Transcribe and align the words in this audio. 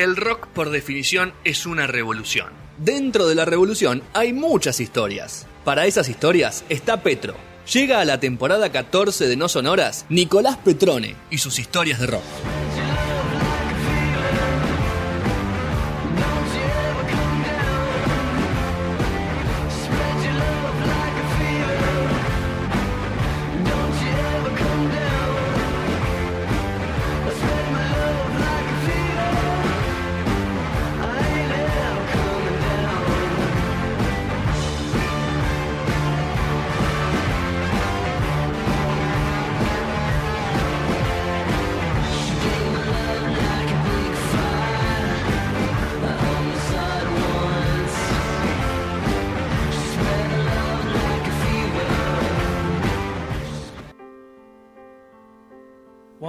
El 0.00 0.16
rock, 0.16 0.46
por 0.46 0.70
definición, 0.70 1.34
es 1.44 1.66
una 1.66 1.86
revolución. 1.86 2.48
Dentro 2.78 3.28
de 3.28 3.34
la 3.34 3.44
revolución 3.44 4.02
hay 4.14 4.32
muchas 4.32 4.80
historias. 4.80 5.46
Para 5.62 5.84
esas 5.84 6.08
historias 6.08 6.64
está 6.70 7.02
Petro. 7.02 7.34
Llega 7.70 8.00
a 8.00 8.06
la 8.06 8.18
temporada 8.18 8.72
14 8.72 9.28
de 9.28 9.36
No 9.36 9.50
Sonoras 9.50 10.06
Nicolás 10.08 10.56
Petrone 10.56 11.16
y 11.30 11.36
sus 11.36 11.58
historias 11.58 12.00
de 12.00 12.06
rock. 12.06 12.59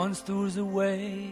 Once 0.02 0.22
there 0.22 0.36
was 0.36 0.58
a 0.58 0.66
way 0.66 1.32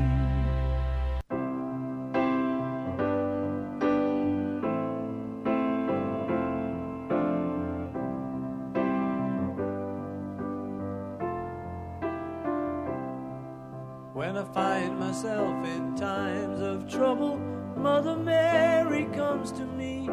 Myself 15.11 15.65
in 15.65 15.93
times 15.97 16.61
of 16.61 16.87
trouble, 16.87 17.37
Mother 17.75 18.15
Mary 18.15 19.09
comes 19.13 19.51
to 19.51 19.65
me, 19.65 20.09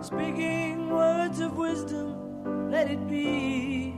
speaking 0.00 0.90
words 0.90 1.38
of 1.38 1.56
wisdom, 1.56 2.16
let 2.68 2.90
it 2.90 2.98
be. 3.08 3.94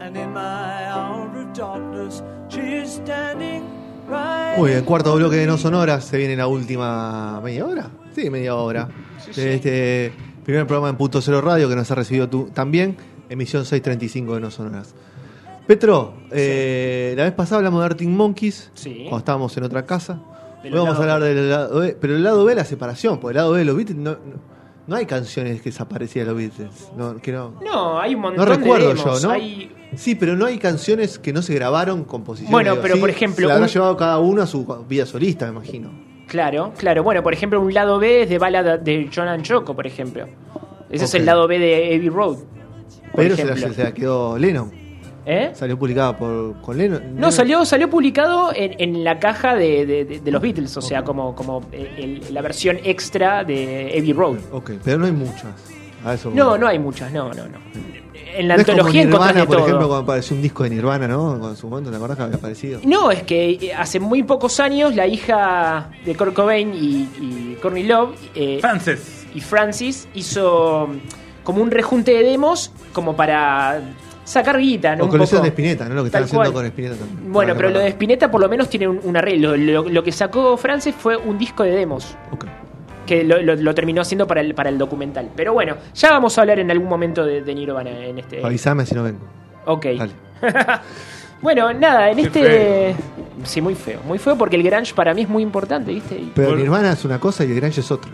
And 0.00 0.16
in 0.16 0.32
my 0.32 0.88
hour 0.88 1.30
of 1.38 1.52
darkness, 1.52 2.24
she 2.48 2.82
is 2.82 2.90
standing 2.90 3.62
right. 4.08 4.56
Muy 4.58 4.70
bien, 4.70 4.84
cuarto 4.84 5.14
bloque 5.14 5.36
de 5.36 5.46
No 5.46 5.56
Sonoras. 5.56 6.04
Se 6.04 6.16
viene 6.16 6.34
la 6.34 6.48
última 6.48 7.40
media 7.40 7.64
hora. 7.64 7.88
Sí, 8.16 8.30
media 8.30 8.56
hora. 8.56 8.88
de 9.36 9.54
este 9.54 10.12
primer 10.44 10.66
programa 10.66 10.88
en 10.88 10.96
Punto 10.96 11.22
Cero 11.22 11.40
Radio 11.40 11.68
que 11.68 11.76
nos 11.76 11.88
ha 11.88 11.94
recibido 11.94 12.28
tú 12.28 12.50
también. 12.52 12.96
Emisión 13.28 13.64
635 13.64 14.34
de 14.34 14.40
No 14.40 14.50
Sonoras. 14.50 14.92
Petro, 15.66 16.14
eh, 16.30 17.14
la 17.16 17.24
vez 17.24 17.32
pasada 17.32 17.58
hablamos 17.58 17.80
de 17.80 17.86
Arctic 17.86 18.08
Monkeys. 18.08 18.70
Sí. 18.74 19.00
Cuando 19.04 19.18
estábamos 19.18 19.56
en 19.56 19.64
otra 19.64 19.84
casa. 19.86 20.20
Del 20.62 20.74
Hoy 20.74 20.80
vamos 20.80 20.96
a 20.96 21.00
lado 21.06 21.12
hablar 21.14 21.34
del 21.34 21.50
lado 21.50 21.80
B. 21.80 21.96
Pero 22.00 22.16
el 22.16 22.22
lado 22.22 22.44
B, 22.44 22.54
la 22.54 22.64
separación. 22.64 23.18
Porque 23.20 23.32
el 23.32 23.36
lado 23.36 23.52
B 23.52 23.58
de 23.60 23.64
los 23.64 23.76
Beatles 23.76 23.96
no, 23.98 24.10
no, 24.12 24.18
no 24.86 24.96
hay 24.96 25.06
canciones 25.06 25.60
que 25.62 25.70
desaparecían 25.70 26.26
de 26.26 26.32
los 26.32 26.38
Beatles. 26.40 26.90
No, 26.96 27.16
que 27.16 27.32
no, 27.32 27.54
No, 27.64 28.00
hay 28.00 28.14
un 28.14 28.22
no 28.22 28.28
montón 28.28 28.46
recuerdo 28.48 28.88
de 28.88 28.94
demos. 28.94 29.22
yo, 29.22 29.28
¿no? 29.28 29.34
Hay- 29.34 29.72
Sí, 29.94 30.14
pero 30.14 30.36
no 30.36 30.46
hay 30.46 30.56
canciones 30.56 31.18
que 31.18 31.34
no 31.34 31.42
se 31.42 31.52
grabaron 31.54 32.04
composiciones. 32.04 32.50
Bueno, 32.50 32.76
pero 32.80 32.96
por 32.98 33.10
ejemplo, 33.10 33.44
Se 33.44 33.48
la 33.48 33.54
habrá 33.54 33.66
un- 33.66 33.72
llevado 33.72 33.96
cada 33.96 34.18
uno 34.20 34.40
a 34.42 34.46
su 34.46 34.64
vida 34.88 35.04
solista, 35.04 35.44
me 35.46 35.52
imagino. 35.52 35.90
Claro, 36.28 36.72
claro. 36.78 37.02
Bueno, 37.02 37.22
por 37.22 37.34
ejemplo, 37.34 37.60
un 37.60 37.74
lado 37.74 37.98
B 37.98 38.22
es 38.22 38.28
de 38.30 38.38
Ballad 38.38 38.78
de 38.78 39.10
John 39.14 39.28
and 39.28 39.42
Choco, 39.44 39.74
por 39.76 39.86
ejemplo. 39.86 40.26
Ese 40.88 41.04
es 41.04 41.10
Ok. 41.14 41.20
el 41.20 41.26
lado 41.26 41.46
B 41.46 41.58
de 41.58 41.94
Abbey 41.94 42.08
Road. 42.08 42.36
Por 42.36 42.46
Pero 43.16 43.36
se 43.36 43.44
la, 43.44 43.52
ejemplo. 43.52 43.74
se 43.74 43.84
la 43.84 43.92
quedó 43.92 44.38
Lennon. 44.38 44.72
¿Eh? 45.24 45.50
Salió 45.54 45.78
publicada 45.78 46.16
por, 46.16 46.60
con 46.62 46.76
Lennon. 46.76 47.14
No, 47.16 47.30
salió, 47.30 47.64
salió 47.64 47.88
publicado 47.88 48.52
en, 48.54 48.74
en 48.78 49.04
la 49.04 49.18
caja 49.20 49.54
de, 49.54 49.86
de- 49.86 50.04
de- 50.04 50.20
de 50.20 50.30
los 50.32 50.42
Beatles, 50.42 50.76
o 50.76 50.82
sea, 50.82 51.04
como, 51.04 51.34
como 51.34 51.62
eh, 51.72 51.94
el- 52.26 52.34
la 52.34 52.42
versión 52.42 52.78
extra 52.82 53.44
de 53.44 53.94
Abbey 53.98 54.12
Road. 54.12 54.38
Ok, 54.50 54.72
pero 54.82 54.98
no 54.98 55.06
hay 55.06 55.12
muchas. 55.12 55.46
A 56.04 56.14
eso 56.14 56.32
No, 56.34 56.58
no 56.58 56.66
hay 56.66 56.80
muchas, 56.80 57.12
no, 57.12 57.28
no, 57.32 57.46
no. 57.46 57.58
En 58.34 58.48
la 58.48 58.54
No 58.56 58.60
es 58.62 58.66
como 58.66 58.78
antología 58.78 59.02
encontrás 59.02 59.28
Nirvana, 59.34 59.40
de 59.42 59.46
por 59.46 59.56
todo. 59.56 59.66
ejemplo, 59.66 59.88
cuando 59.88 60.02
apareció 60.04 60.34
un 60.36 60.42
disco 60.42 60.64
de 60.64 60.70
Nirvana, 60.70 61.06
¿no? 61.06 61.48
En 61.50 61.56
su 61.56 61.68
momento, 61.68 61.90
¿te 61.90 61.96
acordás 61.96 62.16
que 62.16 62.22
había 62.24 62.36
aparecido? 62.36 62.80
No, 62.84 63.10
es 63.12 63.22
que 63.22 63.50
eh, 63.50 63.72
hace 63.74 64.00
muy 64.00 64.22
pocos 64.24 64.58
años 64.58 64.96
la 64.96 65.06
hija 65.06 65.90
de 66.04 66.16
Kurt 66.16 66.34
Cobain 66.34 66.72
y, 66.74 67.08
y 67.20 67.58
Courtney 67.62 67.84
Love 67.84 68.16
eh, 68.34 68.58
Frances. 68.60 69.26
y 69.34 69.40
Francis 69.40 70.08
hizo 70.14 70.88
como 71.44 71.62
un 71.62 71.70
rejunte 71.70 72.12
de 72.12 72.22
demos 72.24 72.72
como 72.92 73.14
para 73.14 73.80
sacar 74.24 74.58
guita, 74.58 74.96
¿no? 74.96 75.02
O 75.02 75.06
Un 75.06 75.10
con 75.10 75.20
poco. 75.20 75.40
de 75.40 75.48
Spinetta, 75.48 75.88
¿no? 75.88 75.94
Lo 75.96 76.02
que 76.02 76.08
están 76.08 76.24
haciendo 76.24 76.42
cual. 76.42 76.52
con 76.52 76.66
Spinetta 76.66 76.96
también. 76.96 77.32
Bueno, 77.32 77.54
pero 77.56 77.70
lo 77.70 77.78
de. 77.80 77.88
Spinetta 77.88 78.30
por 78.30 78.40
lo 78.40 78.48
menos 78.48 78.68
tiene 78.68 78.88
un, 78.88 79.00
un 79.02 79.16
arreglo. 79.16 79.56
Lo, 79.56 79.88
lo 79.88 80.02
que 80.02 80.12
sacó 80.12 80.56
Francis 80.56 80.94
fue 80.96 81.16
un 81.16 81.38
disco 81.38 81.62
de 81.64 81.70
demos. 81.72 82.16
Ok. 82.30 82.46
Que 83.06 83.24
lo, 83.24 83.42
lo- 83.42 83.56
lo 83.56 83.74
terminó 83.74 84.00
haciendo 84.02 84.26
para 84.26 84.40
el, 84.40 84.54
para 84.54 84.68
el 84.70 84.78
documental. 84.78 85.28
Pero 85.34 85.52
bueno, 85.52 85.76
ya 85.94 86.10
vamos 86.10 86.38
a 86.38 86.42
hablar 86.42 86.58
en 86.60 86.70
algún 86.70 86.88
momento 86.88 87.24
de, 87.24 87.42
de 87.42 87.54
Nirvana 87.54 87.90
en 87.90 88.18
este. 88.18 88.44
Avísame 88.44 88.86
si 88.86 88.94
no 88.94 89.02
vengo. 89.02 89.26
Ok. 89.66 89.86
Dale. 89.98 90.12
Bueno, 91.40 91.72
nada, 91.72 92.08
en 92.10 92.16
Qué 92.18 92.22
este. 92.22 92.94
Sí, 93.42 93.60
muy 93.60 93.74
feo. 93.74 93.98
Muy 94.06 94.18
feo 94.18 94.38
porque 94.38 94.54
el 94.54 94.62
Grange 94.62 94.94
para 94.94 95.12
mí 95.12 95.22
es 95.22 95.28
muy 95.28 95.42
importante, 95.42 95.92
¿viste? 95.92 96.22
Pero 96.36 96.50
Por- 96.50 96.58
Nirvana 96.58 96.92
es 96.92 97.04
una 97.04 97.18
cosa 97.18 97.44
y 97.44 97.48
el 97.50 97.56
Grange 97.56 97.80
es 97.80 97.90
otra. 97.90 98.12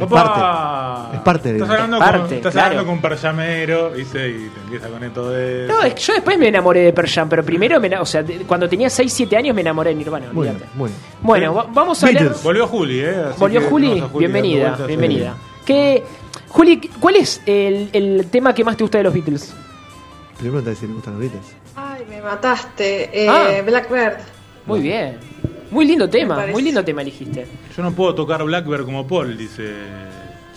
Es 0.00 0.06
parte. 0.10 1.16
Es 1.16 1.20
parte 1.22 1.48
de 1.52 1.58
Estás 1.58 1.70
hablando, 1.70 1.98
parte, 1.98 2.18
con, 2.20 2.32
estás 2.34 2.52
claro. 2.52 2.66
hablando 2.68 2.86
con 2.86 2.94
un 2.96 3.02
perllamero 3.02 3.90
¿viste? 3.90 4.28
y 4.28 4.48
te 4.48 4.60
empieza 4.64 4.88
con 4.88 5.04
esto 5.04 5.30
de. 5.30 5.66
No, 5.68 5.82
es 5.82 5.94
que 5.94 6.00
yo 6.00 6.12
después 6.14 6.38
me 6.38 6.48
enamoré 6.48 6.80
de 6.80 6.92
Pearl 6.92 7.08
Jam, 7.08 7.28
pero 7.28 7.44
primero, 7.44 7.80
me, 7.80 7.96
o 7.98 8.06
sea, 8.06 8.22
de- 8.22 8.38
cuando 8.46 8.68
tenía 8.68 8.88
6, 8.90 9.12
7 9.12 9.36
años 9.36 9.54
me 9.54 9.60
enamoré 9.60 9.90
de 9.90 9.96
Nirvana. 9.96 10.26
Muy 10.32 10.44
bien, 10.44 10.54
olvídate. 10.56 10.78
muy 10.78 10.88
bien. 10.90 11.00
Bueno, 11.22 11.54
va- 11.54 11.66
vamos 11.72 12.02
a 12.02 12.06
hablar. 12.06 12.32
Volvió 12.42 12.66
Juli, 12.66 13.00
¿eh? 13.00 13.16
Así 13.30 13.38
Volvió 13.40 13.60
que 13.60 13.66
Juli, 13.66 14.04
bienvenida, 14.18 14.76
bienvenida. 14.86 15.34
¿Qué, 15.64 16.02
Juli, 16.48 16.80
¿cuál 16.98 17.16
es 17.16 17.42
el, 17.46 17.90
el 17.92 18.26
tema 18.30 18.54
que 18.54 18.64
más 18.64 18.76
te 18.76 18.84
gusta 18.84 18.98
de 18.98 19.04
los 19.04 19.14
Beatles? 19.14 19.54
Primero 20.38 20.62
te 20.62 20.74
si 20.74 20.86
le 20.86 20.94
gustan 20.94 21.12
los 21.14 21.20
Beatles. 21.22 21.54
Ay, 21.76 22.02
me 22.08 22.20
mataste. 22.22 23.24
Eh, 23.24 23.28
Ah. 23.28 23.62
Blackbird. 23.64 24.14
Muy 24.66 24.80
bien. 24.80 25.18
Muy 25.70 25.84
lindo 25.86 26.08
tema, 26.10 26.46
muy 26.52 26.62
lindo 26.62 26.84
tema 26.84 27.02
elegiste. 27.02 27.46
Yo 27.76 27.82
no 27.82 27.92
puedo 27.92 28.14
tocar 28.14 28.42
Blackbird 28.44 28.84
como 28.84 29.06
Paul, 29.06 29.36
dice. 29.36 29.74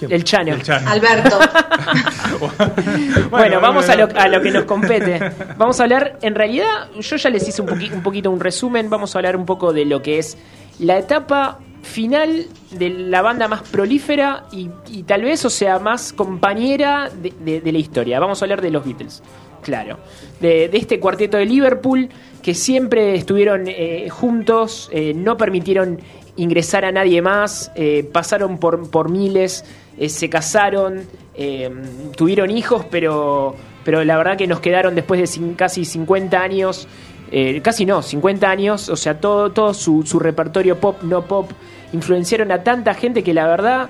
El 0.01 0.23
Chano. 0.23 0.53
El 0.53 0.63
Chano. 0.63 0.89
Alberto. 0.89 1.39
Bueno, 3.29 3.59
vamos 3.61 3.87
a 3.89 3.95
lo, 3.95 4.07
a 4.15 4.27
lo 4.27 4.41
que 4.41 4.51
nos 4.51 4.65
compete. 4.65 5.19
Vamos 5.57 5.79
a 5.79 5.83
hablar, 5.83 6.17
en 6.21 6.35
realidad, 6.35 6.89
yo 6.99 7.15
ya 7.15 7.29
les 7.29 7.47
hice 7.47 7.61
un, 7.61 7.67
poqui- 7.69 7.91
un 7.93 8.03
poquito 8.03 8.29
un 8.31 8.39
resumen, 8.39 8.89
vamos 8.89 9.15
a 9.15 9.19
hablar 9.19 9.35
un 9.35 9.45
poco 9.45 9.73
de 9.73 9.85
lo 9.85 10.01
que 10.01 10.19
es 10.19 10.37
la 10.79 10.97
etapa 10.97 11.59
final 11.81 12.45
de 12.71 12.89
la 12.89 13.21
banda 13.21 13.47
más 13.47 13.61
prolífera 13.63 14.45
y, 14.51 14.69
y 14.89 15.03
tal 15.03 15.23
vez, 15.23 15.43
o 15.45 15.49
sea, 15.49 15.79
más 15.79 16.13
compañera 16.13 17.09
de, 17.09 17.33
de- 17.39 17.61
de 17.61 17.71
la 17.71 17.77
historia. 17.79 18.19
Vamos 18.19 18.41
a 18.41 18.45
hablar 18.45 18.61
de 18.61 18.71
los 18.71 18.85
Beatles, 18.85 19.21
claro. 19.61 19.99
De, 20.39 20.69
de 20.69 20.77
este 20.77 20.99
cuarteto 20.99 21.37
de 21.37 21.45
Liverpool 21.45 22.09
que 22.43 22.53
siempre 22.53 23.15
estuvieron 23.15 23.63
eh, 23.67 24.09
juntos, 24.09 24.89
eh, 24.91 25.13
no 25.15 25.37
permitieron 25.37 25.99
ingresar 26.35 26.83
a 26.85 26.91
nadie 26.91 27.21
más, 27.21 27.71
eh, 27.75 28.07
pasaron 28.11 28.57
por, 28.59 28.89
por 28.91 29.09
miles, 29.09 29.65
eh, 29.97 30.09
se 30.09 30.29
casaron, 30.29 31.01
tuvieron 32.15 32.51
hijos, 32.51 32.85
pero, 32.91 33.55
pero 33.83 34.03
la 34.03 34.17
verdad 34.17 34.37
que 34.37 34.45
nos 34.45 34.59
quedaron 34.59 34.93
después 34.93 35.19
de 35.19 35.55
casi 35.55 35.85
50 35.85 36.39
años, 36.39 36.87
casi 37.63 37.87
no, 37.87 38.03
50 38.03 38.47
años, 38.47 38.89
o 38.89 38.95
sea, 38.95 39.19
todo, 39.19 39.51
todo 39.51 39.73
su, 39.73 40.03
su 40.03 40.19
repertorio 40.19 40.79
pop, 40.79 41.01
no 41.01 41.23
pop, 41.23 41.49
influenciaron 41.91 42.51
a 42.51 42.63
tanta 42.63 42.93
gente 42.93 43.23
que 43.23 43.33
la 43.33 43.47
verdad 43.47 43.89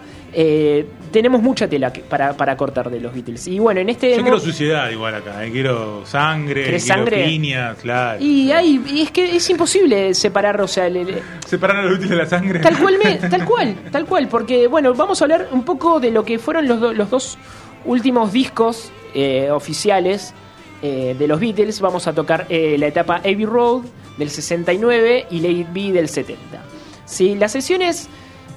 tenemos 1.13 1.41
mucha 1.41 1.69
tela 1.69 1.93
que- 1.93 2.01
para, 2.01 2.33
para 2.35 2.57
cortar 2.57 2.89
de 2.89 2.99
los 2.99 3.13
Beatles. 3.13 3.47
Y 3.47 3.59
bueno, 3.59 3.79
en 3.79 3.87
este... 3.87 4.17
Yo 4.17 4.21
quiero 4.23 4.39
suciedad 4.39 4.89
igual 4.89 5.15
acá, 5.15 5.45
eh, 5.45 5.51
quiero 5.51 6.05
sangre, 6.05 6.65
¿Querés 6.65 6.83
quiero 6.83 6.97
sangre? 7.05 7.75
claro. 7.81 8.21
y, 8.21 8.51
hay, 8.51 8.83
y 8.91 9.01
es 9.03 9.11
que 9.11 9.37
es 9.37 9.49
imposible 9.49 10.13
separar, 10.13 10.59
o 10.59 10.67
sea, 10.67 10.87
el- 10.87 10.97
el- 10.97 11.21
Separar 11.47 11.77
a 11.77 11.81
los 11.83 11.93
útiles 11.93 12.09
de 12.09 12.15
la 12.17 12.25
sangre. 12.25 12.59
Tal 12.59 12.77
cual, 12.77 12.95
me- 13.01 13.15
tal 13.29 13.45
cual, 13.45 13.75
tal 13.91 14.05
cual, 14.05 14.27
porque 14.27 14.67
bueno, 14.67 14.93
vamos 14.93 15.21
a 15.21 15.25
hablar 15.25 15.47
un 15.51 15.63
poco 15.63 16.01
de 16.01 16.11
lo 16.11 16.25
que 16.25 16.37
fueron 16.39 16.67
los, 16.67 16.81
do- 16.81 16.93
los 16.93 17.09
dos 17.09 17.37
últimos 17.85 18.33
discos 18.33 18.91
eh, 19.13 19.49
oficiales 19.51 20.33
eh, 20.81 21.15
de 21.17 21.27
los 21.27 21.39
Beatles. 21.39 21.79
Vamos 21.79 22.07
a 22.07 22.13
tocar 22.13 22.45
eh, 22.49 22.75
la 22.77 22.87
etapa 22.87 23.17
Abbey 23.17 23.45
Road 23.45 23.83
del 24.17 24.29
69 24.29 25.27
y 25.31 25.45
It 25.45 25.67
Be 25.73 25.91
del 25.91 26.09
70. 26.09 26.61
Sí, 27.05 27.35
las 27.35 27.51
sesiones 27.51 28.07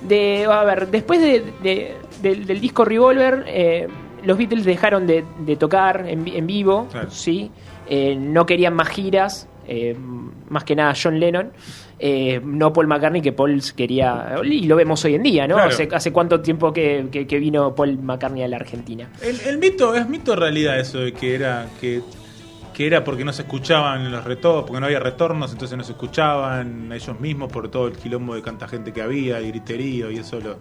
de, 0.03 0.45
a 0.51 0.65
ver, 0.65 0.89
después 0.89 1.21
de- 1.21 1.45
de- 1.63 1.95
del, 2.23 2.47
del 2.47 2.61
disco 2.61 2.85
Revolver, 2.85 3.45
eh, 3.47 3.89
los 4.25 4.37
Beatles 4.39 4.65
dejaron 4.65 5.07
de, 5.07 5.25
de 5.41 5.57
tocar 5.57 6.05
en, 6.09 6.27
en 6.27 6.47
vivo, 6.47 6.89
Claro. 6.91 7.11
sí, 7.11 7.51
Eh, 7.89 8.17
no 8.17 8.45
querían 8.47 8.75
más 8.75 8.89
giras, 8.89 9.49
eh, 9.69 9.97
más 10.49 10.65
que 10.65 10.75
nada 10.75 10.93
John 11.01 11.21
Lennon. 11.21 11.53
eh, 12.01 12.41
no 12.45 12.73
Paul 12.73 12.89
McCartney, 12.89 13.23
que 13.23 13.33
Paul 13.33 13.63
quería, 13.77 14.35
y 14.45 14.67
lo 14.67 14.75
vemos 14.77 15.03
hoy 15.05 15.15
en 15.15 15.23
día, 15.23 15.47
¿no? 15.47 15.55
Claro. 15.55 15.71
Hace, 15.71 15.89
hace 15.93 16.13
cuánto 16.13 16.41
tiempo 16.41 16.73
que, 16.73 17.07
que- 17.13 17.27
que 17.29 17.39
vino 17.39 17.75
Paul 17.77 17.97
McCartney 18.03 18.43
a 18.43 18.49
la 18.49 18.57
Argentina. 18.57 19.09
El, 19.23 19.41
el 19.47 19.59
mito, 19.59 19.95
es 19.95 20.09
mito 20.09 20.35
realidad 20.37 20.79
eso 20.81 20.99
de 20.99 21.13
que 21.13 21.35
era 21.37 21.69
que, 21.81 22.03
que 22.77 22.87
era 22.87 23.03
porque 23.03 23.25
no 23.25 23.33
se 23.33 23.41
escuchaban 23.43 24.13
los 24.13 24.23
retornos, 24.23 24.65
porque 24.67 24.81
no 24.81 24.87
había 24.87 25.01
retornos, 25.01 25.51
entonces 25.51 25.79
no 25.79 25.83
se 25.85 25.93
escuchaban 25.93 26.93
ellos 26.93 27.19
mismos 27.19 27.51
por 27.51 27.71
todo 27.71 27.87
el 27.87 27.95
quilombo 27.97 28.35
de 28.35 28.43
tanta 28.43 28.69
gente 28.69 28.93
que 28.93 29.01
había, 29.01 29.41
y 29.41 29.49
griterío 29.49 30.11
y 30.11 30.19
eso 30.19 30.39
lo. 30.41 30.59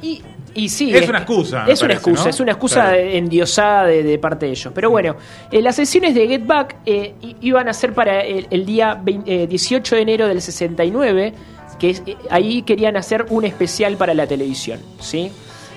Y, 0.00 0.22
y 0.54 0.70
sí, 0.70 0.90
Es 0.96 1.06
una 1.06 1.18
excusa, 1.18 1.66
Es 1.68 1.82
una 1.82 1.92
excusa, 1.92 2.24
¿no? 2.24 2.30
es 2.30 2.40
una 2.40 2.52
excusa 2.52 2.82
Claro. 2.84 2.96
endiosada 2.96 3.84
de, 3.88 4.02
de 4.02 4.18
parte 4.18 4.46
de 4.46 4.52
ellos. 4.52 4.72
Pero 4.74 4.88
bueno, 4.88 5.16
eh, 5.52 5.60
las 5.60 5.76
sesiones 5.76 6.14
de 6.14 6.26
Get 6.26 6.46
Back 6.46 6.76
eh, 6.86 7.12
iban 7.42 7.68
a 7.68 7.74
ser 7.74 7.92
para 7.92 8.22
el, 8.22 8.46
el 8.50 8.64
día 8.64 8.94
vein- 8.94 9.24
eh, 9.26 9.46
18 9.46 9.96
de 9.96 10.00
enero 10.00 10.26
del 10.28 10.40
69, 10.40 11.34
que 11.78 11.90
es- 11.90 12.02
eh, 12.06 12.16
ahí 12.30 12.62
querían 12.62 12.96
hacer 12.96 13.26
un 13.28 13.44
especial 13.44 13.96
para 13.98 14.14
la 14.14 14.26
televisión, 14.26 14.80
¿sí? 15.00 15.30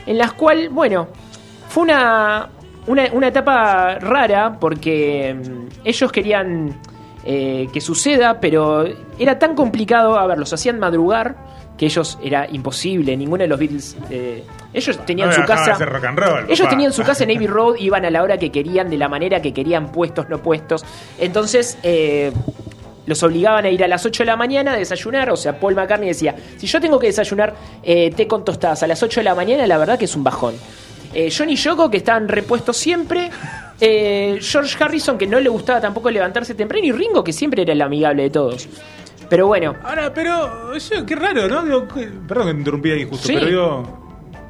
En 0.05 0.17
las 0.17 0.31
cual, 0.31 0.69
bueno, 0.69 1.09
fue 1.67 1.83
una, 1.83 2.47
una, 2.87 3.05
una 3.13 3.27
etapa 3.27 3.95
rara 3.99 4.57
porque 4.59 5.33
mm, 5.35 5.67
ellos 5.85 6.11
querían 6.11 6.79
eh, 7.25 7.67
que 7.71 7.79
suceda, 7.81 8.39
pero 8.39 8.85
era 9.17 9.39
tan 9.39 9.55
complicado, 9.55 10.17
a 10.17 10.27
ver, 10.27 10.37
los 10.37 10.51
hacían 10.53 10.79
madrugar 10.79 11.35
que 11.77 11.85
ellos 11.87 12.19
era 12.21 12.47
imposible, 12.51 13.17
ninguno 13.17 13.41
de 13.43 13.47
los 13.47 13.57
Beatles, 13.57 13.97
eh, 14.09 14.43
ellos 14.73 14.99
tenían 15.05 15.29
No, 15.29 15.35
su 15.35 15.41
casa, 15.43 15.73
rock 15.85 16.03
and 16.05 16.19
roll, 16.19 16.43
ellos 16.45 16.59
papá. 16.59 16.69
tenían 16.69 16.93
su 16.93 17.01
casa 17.03 17.23
en 17.23 17.31
Abbey 17.35 17.47
Road, 17.47 17.75
iban 17.79 18.05
a 18.05 18.11
la 18.11 18.21
hora 18.21 18.37
que 18.37 18.51
querían, 18.51 18.89
de 18.89 18.97
la 18.97 19.07
manera 19.09 19.41
que 19.41 19.53
querían, 19.53 19.91
puestos, 19.91 20.29
no 20.29 20.37
puestos, 20.37 20.85
entonces 21.17 21.77
eh, 21.81 22.31
los 23.05 23.23
obligaban 23.23 23.65
a 23.65 23.69
ir 23.69 23.83
a 23.83 23.87
las 23.87 24.05
8 24.05 24.21
de 24.23 24.27
la 24.27 24.35
mañana 24.35 24.73
a 24.73 24.77
desayunar, 24.77 25.31
o 25.31 25.35
sea, 25.35 25.59
Paul 25.59 25.73
McCartney 25.75 26.09
decía, 26.09 26.35
si 26.57 26.67
yo 26.67 26.79
tengo 26.79 26.99
que 26.99 27.07
desayunar 27.07 27.55
eh, 27.81 28.11
té 28.11 28.27
con 28.27 28.45
tostadas 28.45 28.83
a 28.83 28.87
las 28.87 29.01
8 29.01 29.21
de 29.21 29.23
la 29.23 29.33
mañana, 29.35 29.65
la 29.65 29.77
verdad 29.77 29.97
que 29.97 30.05
es 30.05 30.15
un 30.15 30.23
bajón. 30.23 30.53
Eh, 31.13 31.31
John 31.35 31.49
y 31.49 31.55
Yoko, 31.55 31.89
que 31.91 31.97
estaban 31.97 32.27
repuestos 32.27 32.77
siempre. 32.77 33.29
eh, 33.79 34.37
George 34.41 34.81
Harrison, 34.81 35.17
que 35.17 35.27
no 35.27 35.39
le 35.39 35.49
gustaba 35.49 35.81
tampoco 35.81 36.09
levantarse 36.09 36.55
temprano. 36.55 36.85
Y 36.85 36.91
Ringo, 36.91 37.23
que 37.23 37.33
siempre 37.33 37.63
era 37.63 37.73
el 37.73 37.81
amigable 37.81 38.23
de 38.23 38.29
todos. 38.29 38.67
Pero 39.29 39.47
bueno, 39.47 39.75
Ahora, 39.83 40.13
pero, 40.13 40.77
yo, 40.77 41.05
qué 41.05 41.15
raro, 41.15 41.47
¿no? 41.47 41.63
Digo, 41.63 41.87
perdón 42.27 42.47
que 42.47 42.53
te 42.53 42.59
interrumpí 42.59 42.91
ahí 42.91 43.03
justo, 43.05 43.27
Sí. 43.27 43.33
pero 43.33 43.47
digo. 43.47 43.99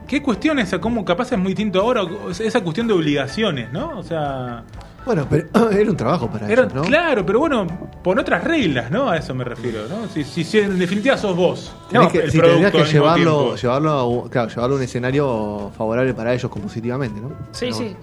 ¿Qué 0.07 0.21
cuestión 0.21 0.59
esa? 0.59 0.79
¿Cómo 0.79 1.03
capaz 1.05 1.31
es 1.31 1.37
muy 1.39 1.49
distinto 1.53 1.79
ahora? 1.79 2.01
Esa 2.29 2.61
cuestión 2.61 2.87
de 2.87 2.93
obligaciones, 2.93 3.71
¿no? 3.71 3.97
O 3.97 4.03
sea. 4.03 4.63
Bueno, 5.05 5.27
pero 5.29 5.47
era 5.71 5.89
un 5.91 5.97
trabajo 5.97 6.29
para 6.29 6.49
Era, 6.49 6.63
ellos, 6.63 6.73
¿no? 6.73 6.81
Claro, 6.83 7.25
pero 7.25 7.39
bueno, 7.39 7.67
pon 8.01 8.19
otras 8.19 8.43
reglas, 8.43 8.89
¿no? 8.89 9.09
A 9.09 9.17
eso 9.17 9.33
me 9.35 9.43
refiero, 9.43 9.87
¿no? 9.89 10.07
Si, 10.07 10.23
si, 10.23 10.43
si 10.43 10.59
en 10.59 10.79
definitiva 10.79 11.17
sos 11.17 11.35
vos. 11.35 11.75
Tenés 11.89 12.07
no, 12.07 12.11
que, 12.11 12.19
el 12.19 12.31
producto 12.31 12.49
tendrías 12.49 12.71
que 12.71 12.93
llevarlo, 12.93 13.55
llevarlo, 13.55 13.89
a, 13.91 14.07
un- 14.07 14.29
claro, 14.29 14.49
llevarlo 14.49 14.75
a 14.75 14.77
un 14.77 14.83
escenario 14.83 15.71
favorable 15.77 16.13
para 16.13 16.33
ellos 16.33 16.49
compositivamente, 16.49 17.19
¿no? 17.19 17.29
Sí, 17.51 17.65
Pero 17.65 17.75
sí. 17.75 17.95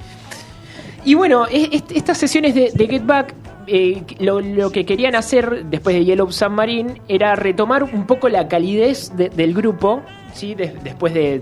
Y 1.05 1.15
bueno, 1.15 1.47
es- 1.47 1.69
es- 1.73 1.85
estas 1.95 2.19
sesiones 2.19 2.55
de, 2.55 2.71
de 2.75 2.87
Get 2.87 3.07
Back, 3.07 3.35
eh, 3.67 4.03
lo, 4.19 4.41
lo 4.41 4.71
que 4.71 4.85
querían 4.85 5.15
hacer 5.15 5.65
después 5.67 5.95
de 5.97 6.05
Yellow 6.05 6.31
Submarine 6.31 7.01
era 7.09 7.35
retomar 7.37 7.85
un 7.85 8.07
poco 8.07 8.29
la 8.29 8.49
calidez 8.49 9.17
de- 9.17 9.31
del 9.31 9.55
grupo, 9.55 10.03
¿sí? 10.35 10.55
De- 10.55 10.75
después 10.85 11.15
de, 11.15 11.41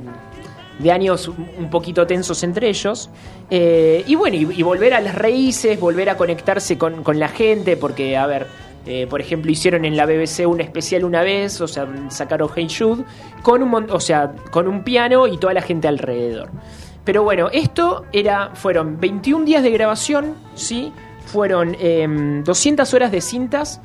de 0.79 0.93
años 0.93 1.29
un 1.29 1.71
poquito 1.71 2.07
tensos 2.07 2.43
entre 2.43 2.69
ellos. 2.69 3.11
Eh, 3.51 4.05
y 4.07 4.15
bueno, 4.15 4.37
y, 4.37 4.63
volver 4.63 4.95
a 4.95 5.01
las 5.01 5.15
raíces, 5.15 5.79
volver 5.79 6.11
a 6.11 6.17
conectarse 6.17 6.79
con, 6.79 7.03
con 7.03 7.19
la 7.19 7.29
gente, 7.29 7.77
porque, 7.77 8.17
a 8.17 8.27
ver, 8.27 8.47
eh, 8.87 9.07
por 9.07 9.21
ejemplo, 9.21 9.51
hicieron 9.51 9.85
en 9.85 9.97
la 9.97 10.07
BBC 10.07 10.47
un 10.47 10.61
especial 10.61 11.05
una 11.05 11.23
vez, 11.23 11.61
o 11.61 11.69
sea, 11.69 11.87
sacaron 12.09 12.49
Hey 12.55 12.69
Jude, 12.69 13.05
con 13.43 13.63
un, 13.63 13.91
o 13.91 14.01
sea, 14.01 14.33
con 14.51 14.67
un 14.67 14.83
piano 14.83 15.27
y 15.27 15.37
toda 15.37 15.53
la 15.53 15.63
gente 15.63 15.89
alrededor. 15.89 16.51
Pero 17.05 17.23
bueno, 17.23 17.49
esto 17.53 18.05
era, 18.13 18.51
fueron 18.55 19.01
21 19.01 19.45
días 19.45 19.63
de 19.63 19.71
grabación, 19.71 20.35
¿sí? 20.55 20.93
Fueron 21.27 21.77
em, 21.81 22.45
200 22.45 22.93
horas 22.95 23.11
de 23.11 23.21
cintas 23.21 23.81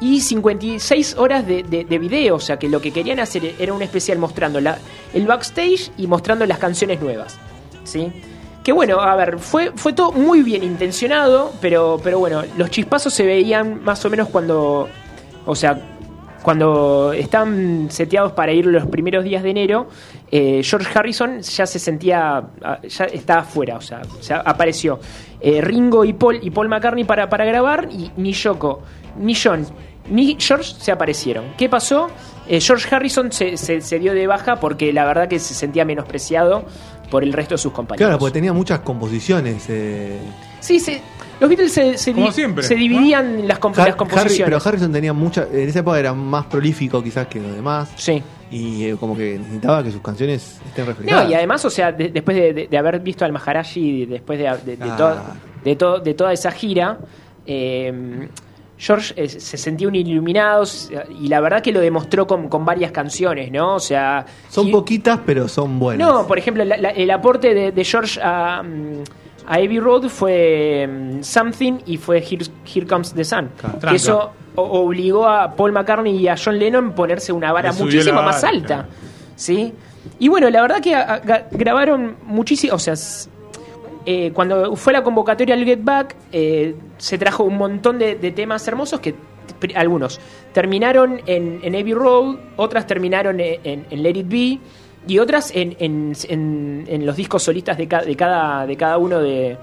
y 0.00 0.20
56 0.20 1.16
horas 1.18 1.46
de, 1.46 1.62
de- 1.62 1.84
de 1.84 1.98
video. 1.98 2.36
O 2.36 2.40
sea 2.40 2.58
que 2.58 2.68
lo 2.68 2.80
que 2.80 2.92
querían 2.92 3.20
hacer 3.20 3.54
era 3.58 3.72
un 3.72 3.82
especial 3.82 4.18
mostrando 4.18 4.58
el 4.58 5.26
backstage 5.26 5.90
y 5.96 6.06
mostrando 6.06 6.46
las 6.46 6.58
canciones 6.58 7.00
nuevas, 7.00 7.36
¿sí? 7.84 8.12
Que 8.64 8.72
bueno, 8.72 9.00
a 9.00 9.16
ver, 9.16 9.38
fue, 9.38 9.72
fue 9.76 9.92
todo 9.94 10.12
muy 10.12 10.42
bien 10.42 10.62
intencionado, 10.62 11.52
pero, 11.60 11.98
pero 12.04 12.18
bueno, 12.18 12.42
los 12.58 12.70
chispazos 12.70 13.14
se 13.14 13.24
veían 13.24 13.82
más 13.82 14.04
o 14.04 14.10
menos 14.10 14.28
cuando. 14.28 14.88
O 15.46 15.54
sea, 15.56 15.80
cuando 16.42 17.12
están 17.14 17.88
seteados 17.90 18.32
para 18.32 18.52
ir 18.52 18.66
los 18.66 18.86
primeros 18.86 19.24
días 19.24 19.42
de 19.42 19.50
enero, 19.50 19.88
eh, 20.30 20.60
George 20.62 20.86
Harrison 20.96 21.40
ya 21.40 21.66
se 21.66 21.78
sentía, 21.78 22.42
ah, 22.62 22.78
ya 22.86 23.04
estaba 23.06 23.42
fuera, 23.42 23.76
o 23.76 23.80
sea, 23.80 24.02
o 24.18 24.22
sea, 24.22 24.38
apareció 24.44 25.00
eh, 25.40 25.60
Ringo 25.60 26.04
y 26.04 26.12
Paul 26.12 26.38
y 26.42 26.50
Paul 26.50 26.68
McCartney 26.68 27.04
para, 27.04 27.28
para 27.28 27.44
grabar 27.44 27.88
y 27.90 28.10
ni 28.16 28.32
Yoko, 28.32 28.82
ni 29.18 29.34
John, 29.34 29.66
ni 30.10 30.36
George 30.38 30.74
se 30.78 30.92
aparecieron. 30.92 31.44
¿Qué 31.56 31.68
pasó? 31.68 32.08
Eh, 32.48 32.60
George 32.60 32.94
Harrison 32.94 33.30
se, 33.32 33.56
se- 33.56 33.80
se 33.80 33.98
dio 33.98 34.14
de 34.14 34.26
baja 34.26 34.56
porque 34.60 34.92
la 34.92 35.04
verdad 35.04 35.28
que 35.28 35.38
se 35.38 35.54
sentía 35.54 35.84
menospreciado 35.84 36.64
por 37.10 37.22
el 37.22 37.32
resto 37.32 37.54
de 37.54 37.58
sus 37.58 37.72
compañeros. 37.72 38.06
Claro, 38.08 38.18
porque 38.18 38.32
tenía 38.34 38.52
muchas 38.52 38.80
composiciones. 38.80 39.66
Eh, 39.68 40.18
Sí, 40.60 40.80
se- 40.80 41.00
los 41.38 41.48
Beatles 41.48 41.72
se, 41.72 41.96
se, 41.96 42.12
Como 42.12 42.26
di- 42.26 42.32
siempre, 42.32 42.64
se 42.64 42.74
¿no? 42.74 42.80
dividían 42.80 43.46
las, 43.46 43.60
comp- 43.60 43.76
las 43.76 43.78
Har- 43.78 43.88
Harry- 43.92 43.96
composiciones. 43.96 44.44
pero 44.44 44.68
Harrison 44.68 44.92
tenía 44.92 45.12
mucha. 45.12 45.46
En 45.52 45.68
esa 45.68 45.78
época 45.80 46.00
era 46.00 46.12
más 46.14 46.46
prolífico 46.46 47.00
quizás 47.02 47.26
que 47.28 47.40
los 47.40 47.54
demás. 47.54 47.90
sí. 47.96 48.22
Y 48.50 48.84
eh, 48.86 48.96
como 48.98 49.14
que 49.14 49.38
necesitaba 49.38 49.82
que 49.84 49.90
sus 49.90 50.00
canciones 50.00 50.58
estén 50.66 50.86
reflejadas. 50.86 51.26
No, 51.26 51.30
y 51.30 51.34
además, 51.34 51.62
o 51.66 51.70
sea, 51.70 51.92
de- 51.92 52.08
después 52.08 52.34
de, 52.34 52.54
de- 52.54 52.66
de 52.66 52.78
haber 52.78 52.98
visto 53.00 53.26
al 53.26 53.30
Maharaji, 53.32 54.06
después 54.06 54.38
de, 54.38 54.44
de, 54.64 54.76
de 54.78 54.90
Ah. 54.90 54.96
toda- 54.96 55.36
de, 55.62 55.76
to- 55.76 55.98
de 56.00 56.14
toda 56.14 56.32
esa 56.32 56.50
gira, 56.50 56.98
eh, 57.46 58.28
George 58.78 59.12
eh, 59.16 59.28
se 59.28 59.56
sentía 59.58 59.88
un 59.88 59.94
iluminado 59.96 60.62
y 61.20 61.26
la 61.28 61.40
verdad 61.40 61.60
que 61.60 61.72
lo 61.72 61.80
demostró 61.80 62.26
con, 62.26 62.48
con 62.48 62.64
varias 62.64 62.92
canciones, 62.92 63.50
¿no? 63.50 63.74
O 63.74 63.80
sea... 63.80 64.24
Son 64.48 64.68
y- 64.68 64.72
poquitas, 64.72 65.18
pero 65.26 65.48
son 65.48 65.78
buenas. 65.80 66.06
No, 66.06 66.26
por 66.26 66.38
ejemplo, 66.38 66.64
la- 66.64 66.76
la- 66.76 66.90
el 66.90 67.10
aporte 67.10 67.54
de, 67.54 67.72
de 67.72 67.84
George 67.84 68.20
a, 68.22 68.60
a 68.60 69.54
Abbey 69.54 69.80
Road 69.80 70.08
fue 70.08 70.86
mm, 70.88 71.22
Something 71.24 71.78
y 71.86 71.96
fue 71.96 72.18
Here, 72.18 72.44
Here 72.72 72.86
Comes 72.86 73.12
the 73.14 73.24
Sun. 73.24 73.50
Que 73.88 73.96
eso 73.96 74.30
obligó 74.54 75.26
a 75.28 75.54
Paul 75.54 75.72
McCartney 75.72 76.16
y 76.16 76.28
a 76.28 76.36
John 76.36 76.58
Lennon 76.58 76.90
a 76.90 76.94
ponerse 76.94 77.32
una 77.32 77.52
vara 77.52 77.72
muchísimo 77.72 78.22
más 78.22 78.44
alta. 78.44 78.66
claro. 78.66 78.88
¿Sí? 79.36 79.72
Y 80.20 80.28
bueno, 80.28 80.48
la 80.50 80.62
verdad 80.62 80.80
que 80.80 80.94
a- 80.94 81.14
a- 81.14 81.22
ga- 81.22 81.44
grabaron 81.50 82.16
muchísimo, 82.24 82.74
o 82.74 82.78
sea, 82.78 82.94
eh, 84.10 84.32
cuando 84.32 84.74
fue 84.74 84.94
la 84.94 85.02
convocatoria 85.02 85.54
al 85.54 85.64
Get 85.66 85.84
Back, 85.84 86.16
eh, 86.32 86.74
se 86.96 87.18
trajo 87.18 87.44
un 87.44 87.58
montón 87.58 87.98
de, 87.98 88.14
temas 88.32 88.66
hermosos 88.66 89.00
que 89.00 89.14
algunos 89.74 90.18
terminaron 90.54 91.20
en, 91.26 91.60
en 91.62 91.74
Abbey 91.74 91.92
Road, 91.92 92.36
otras 92.56 92.86
terminaron 92.86 93.38
en, 93.38 93.60
en- 93.64 93.86
en 93.90 94.02
Let 94.02 94.16
It 94.16 94.28
Be 94.28 94.58
y 95.06 95.18
otras 95.18 95.52
en, 95.54 96.14
los 97.04 97.16
discos 97.16 97.42
solistas 97.42 97.76
de, 97.76 97.86
ca- 97.86 98.00
de 98.02 98.16
cada, 98.16 98.96
uno 98.96 99.20
de, 99.20 99.58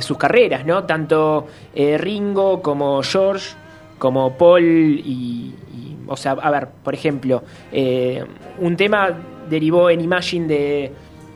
sus 0.00 0.16
carreras, 0.18 0.64
¿no? 0.64 0.84
Tanto 0.84 1.48
eh, 1.74 1.98
Ringo 1.98 2.62
como 2.62 3.02
George, 3.02 3.56
como 3.98 4.36
Paul 4.38 4.62
y, 5.04 5.52
o 6.06 6.16
sea, 6.16 6.32
a 6.40 6.50
ver, 6.52 6.68
por 6.84 6.94
ejemplo, 6.94 7.42
un 8.60 8.76
tema 8.76 9.10
derivó 9.50 9.90
en 9.90 10.00
Imagine 10.00 10.46
de, 10.46 10.92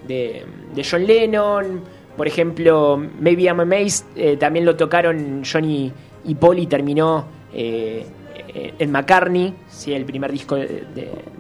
de 0.07 0.85
John 0.89 1.05
Lennon, 1.05 1.98
por 2.19 2.27
ejemplo, 2.27 3.01
Maybe 3.21 3.45
I'm 3.45 3.61
Amazed 3.61 4.05
eh, 4.17 4.37
también 4.37 4.67
lo 4.67 4.77
tocaron 4.77 5.43
Johnny 5.51 5.91
y 6.27 6.35
Paul 6.35 6.59
y 6.59 6.67
terminó 6.67 7.25
eh, 7.55 8.05
eh, 8.49 8.75
en 8.79 8.93
McCartney, 8.93 9.55
sí, 9.71 9.95
el 9.95 10.05
primer 10.05 10.31
disco 10.31 10.57
de, 10.57 10.85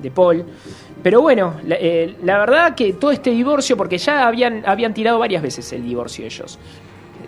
de- 0.00 0.10
Paul. 0.10 0.44
Pero 1.02 1.20
bueno, 1.20 1.54
la, 1.66 1.74
eh, 1.78 2.14
la 2.22 2.38
verdad 2.38 2.74
que 2.74 2.94
todo 2.94 3.10
este 3.10 3.30
divorcio, 3.30 3.76
porque 3.76 3.98
ya 3.98 4.26
habían, 4.26 4.62
habían 4.66 4.94
tirado 4.94 5.18
varias 5.18 5.42
veces 5.42 5.70
el 5.74 5.82
divorcio 5.82 6.24
ellos. 6.24 6.58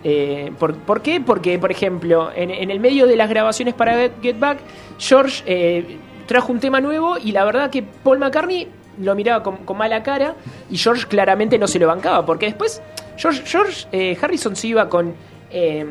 Eh, 0.03 0.51
¿por, 0.57 1.01
qué? 1.01 1.21
Porque, 1.21 1.59
por 1.59 1.69
ejemplo, 1.71 2.31
en, 2.35 2.49
en 2.49 2.71
el 2.71 2.79
medio 2.79 3.05
de 3.05 3.15
las 3.15 3.29
grabaciones 3.29 3.75
para 3.75 4.09
Get, 4.21 4.39
Back, 4.39 4.57
George 4.97 5.43
eh, 5.45 5.97
trajo 6.25 6.51
un 6.51 6.59
tema 6.59 6.81
nuevo 6.81 7.17
y 7.23 7.31
la 7.33 7.43
verdad 7.45 7.69
que 7.69 7.83
Paul 7.83 8.17
McCartney 8.17 8.67
lo 8.99 9.15
miraba 9.15 9.43
con 9.43 9.77
mala 9.77 10.03
cara 10.03 10.35
y 10.69 10.77
George 10.77 11.05
claramente 11.07 11.57
no 11.57 11.67
se 11.67 11.79
lo 11.79 11.87
bancaba, 11.87 12.25
porque 12.25 12.45
después 12.47 12.81
George, 13.17 13.43
George 13.45 13.87
eh, 13.91 14.17
Harrison 14.21 14.55
se 14.55 14.67
iba 14.67 14.87
con 14.89 15.13
eh, 15.51 15.85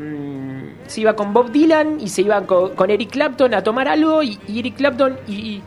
se 0.87 1.00
iba 1.03 1.15
con 1.15 1.33
Bob 1.33 1.50
Dylan 1.53 2.00
y 2.00 2.09
se 2.09 2.23
iba 2.23 2.41
con, 2.47 2.75
con 2.75 2.91
Eric 2.91 3.11
Clapton 3.11 3.53
a 3.55 3.62
tomar 3.62 3.89
algo 3.89 4.23
y, 4.23 4.39
y 4.49 4.59
Eric 4.61 4.77
Clapton 4.77 5.19
y, 5.29 5.33
y 5.35 5.62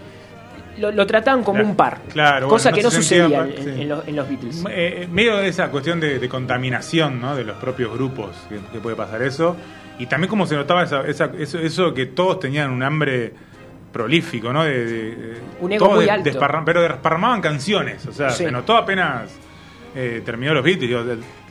lo, 0.80 0.92
lo 0.92 1.06
trataban 1.06 1.44
como 1.44 1.58
Claro, 1.60 1.70
un 1.70 1.76
par, 1.76 2.02
claro, 2.12 2.48
cosa 2.48 2.72
bueno, 2.72 2.78
que 2.78 2.84
no 2.84 2.92
sucedía 2.92 3.26
en, 3.26 3.32
par- 3.54 3.64
sí. 3.64 3.82
en 3.82 3.90
los, 3.90 4.08
en 4.08 4.16
los 4.16 4.28
Beatles. 4.28 4.64
Eh, 4.72 5.08
medio 5.12 5.38
de 5.38 5.48
esa 5.48 5.70
cuestión 5.70 6.00
de, 6.00 6.18
de 6.18 6.28
contaminación 6.30 7.22
¿no? 7.22 7.36
de 7.36 7.44
los 7.44 7.58
propios 7.58 7.94
grupos 7.94 8.36
que, 8.50 8.58
que 8.72 8.80
puede 8.80 8.96
pasar 8.96 9.22
eso 9.22 9.56
y 10.00 10.08
también 10.08 10.30
como 10.30 10.48
se 10.48 10.56
notaba 10.56 10.84
esa, 10.84 11.02
esa- 11.02 11.32
eso, 11.38 11.60
eso 11.60 11.94
que 11.94 12.08
todos 12.08 12.40
tenían 12.40 12.72
un 12.72 12.82
hambre 12.82 13.32
prolífico 13.92 14.52
¿no? 14.52 14.64
de, 14.64 14.86
de- 14.86 15.38
Un 15.62 15.72
ego 15.72 15.92
muy 15.92 16.06
de- 16.06 16.12
alto. 16.12 16.30
desparram- 16.32 16.64
pero 16.66 16.82
desparramaban 16.82 17.42
canciones 17.42 18.06
o 18.08 18.12
sea 18.12 18.32
Sí. 18.32 18.46
se 18.46 18.52
notó 18.52 18.76
apenas 18.76 19.30
eh, 19.96 20.22
terminó 20.26 20.54
los 20.54 20.64
Beatles 20.64 20.90
digo, 20.90 21.04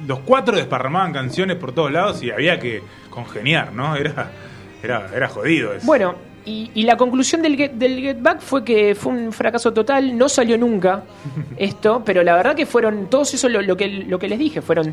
los 0.06 0.18
cuatro 0.20 0.56
desparramaban 0.56 1.12
canciones 1.12 1.56
por 1.56 1.72
todos 1.72 1.92
lados 1.92 2.22
y 2.22 2.30
había 2.30 2.58
que 2.58 2.82
congeniar 3.10 3.72
¿no? 3.72 3.94
era, 3.96 4.30
era, 4.82 5.08
era 5.14 5.28
jodido 5.28 5.72
eso 5.72 5.86
Bueno, 5.86 6.14
y, 6.44 6.70
y 6.74 6.82
la 6.82 6.96
conclusión 6.96 7.40
del 7.40 7.56
get, 7.56 7.72
del 7.72 8.00
Get 8.00 8.20
Back 8.20 8.40
fue 8.40 8.64
que 8.64 8.96
fue 8.96 9.12
un 9.12 9.32
fracaso 9.32 9.72
total, 9.72 10.18
no 10.18 10.28
salió 10.28 10.58
nunca 10.58 11.04
esto, 11.56 12.02
pero 12.04 12.24
la 12.24 12.34
verdad 12.34 12.56
que 12.56 12.66
fueron 12.66 13.08
todos 13.08 13.32
eso 13.34 13.48
lo, 13.48 13.62
lo 13.62 13.76
que, 13.76 13.86
lo 13.88 14.18
que 14.18 14.28
les 14.28 14.38
dije, 14.40 14.60
fueron 14.60 14.92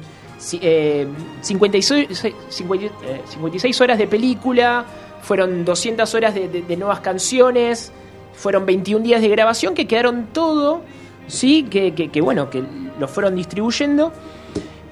eh, 0.61 1.07
56, 1.41 2.07
50, 2.49 2.85
eh, 2.85 3.21
56 3.27 3.81
horas 3.81 3.97
de 3.97 4.05
película, 4.07 4.85
fueron 5.23 5.65
200 5.65 6.13
horas 6.15 6.35
de, 6.35 6.47
de- 6.49 6.61
de 6.61 6.77
nuevas 6.77 6.99
canciones, 6.99 7.91
fueron 8.33 8.65
21 8.67 9.03
días 9.03 9.21
de 9.21 9.29
grabación 9.29 9.73
que 9.73 9.87
quedaron 9.87 10.27
todo, 10.31 10.81
sí, 11.29 11.63
que, 11.63 11.93
que- 11.93 12.09
que 12.09 12.21
bueno, 12.21 12.49
que 12.49 12.63
lo 12.99 13.07
fueron 13.07 13.35
distribuyendo. 13.35 14.11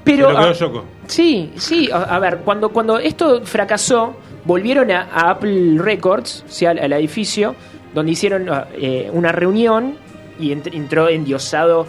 Pero, 0.04 0.28
quedó. 0.30 0.54
Sí, 1.08 1.52
sí, 1.58 1.90
a, 1.92 1.98
a 2.04 2.20
ver, 2.20 2.38
cuando, 2.46 2.70
cuando 2.70 2.98
esto 2.98 3.42
fracasó, 3.44 4.16
volvieron 4.46 4.90
a, 4.92 5.02
a 5.12 5.32
Apple 5.32 5.76
Records, 5.80 6.46
o 6.48 6.50
sea, 6.52 6.70
al, 6.72 6.80
al 6.80 6.94
edificio, 6.94 7.56
donde 7.94 8.14
hicieron 8.14 8.48
ah, 8.50 8.68
eh, 8.74 9.10
una 9.12 9.32
reunión 9.34 9.96
y 10.40 10.52
ent- 10.52 10.74
entró 10.74 11.10
endiosado 11.10 11.86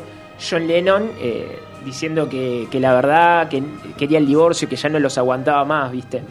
John 0.50 0.66
Lennon 0.66 1.10
eh, 1.20 1.58
diciendo 1.84 2.28
que, 2.28 2.66
que 2.70 2.80
la 2.80 2.92
verdad 2.94 3.48
que 3.48 3.62
quería 3.96 4.18
el 4.18 4.26
divorcio, 4.26 4.68
que 4.68 4.74
ya 4.76 4.88
no 4.88 4.98
los 4.98 5.16
aguantaba 5.16 5.64
más, 5.64 5.92
¿viste? 5.92 6.22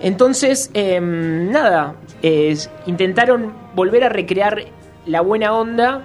Entonces, 0.00 0.70
em, 0.74 1.50
nada, 1.50 1.94
es- 2.22 2.70
intentaron 2.86 3.52
volver 3.74 4.04
a 4.04 4.08
recrear 4.08 4.62
la 5.06 5.20
buena 5.22 5.52
onda 5.54 6.02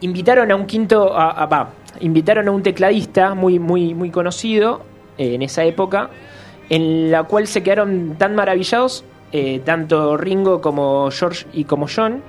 invitaron 0.00 0.50
a 0.50 0.56
un 0.56 0.66
quinto 0.66 1.14
a, 1.16 1.30
a- 1.44 1.70
invitaron 2.00 2.48
a 2.48 2.50
un 2.50 2.62
tecladista 2.62 3.34
muy 3.34 3.58
muy 3.58 3.94
muy 3.94 4.10
conocido 4.10 4.82
eh, 5.18 5.34
en 5.34 5.42
esa 5.42 5.64
época 5.64 6.10
en 6.68 7.10
la 7.10 7.24
cual 7.24 7.46
se 7.46 7.62
quedaron 7.62 8.14
tan 8.16 8.34
maravillados 8.34 9.04
eh, 9.32 9.60
tanto 9.64 10.16
Ringo 10.16 10.60
como 10.60 11.10
George 11.10 11.46
y 11.52 11.64
como 11.64 11.86
John 11.94 12.22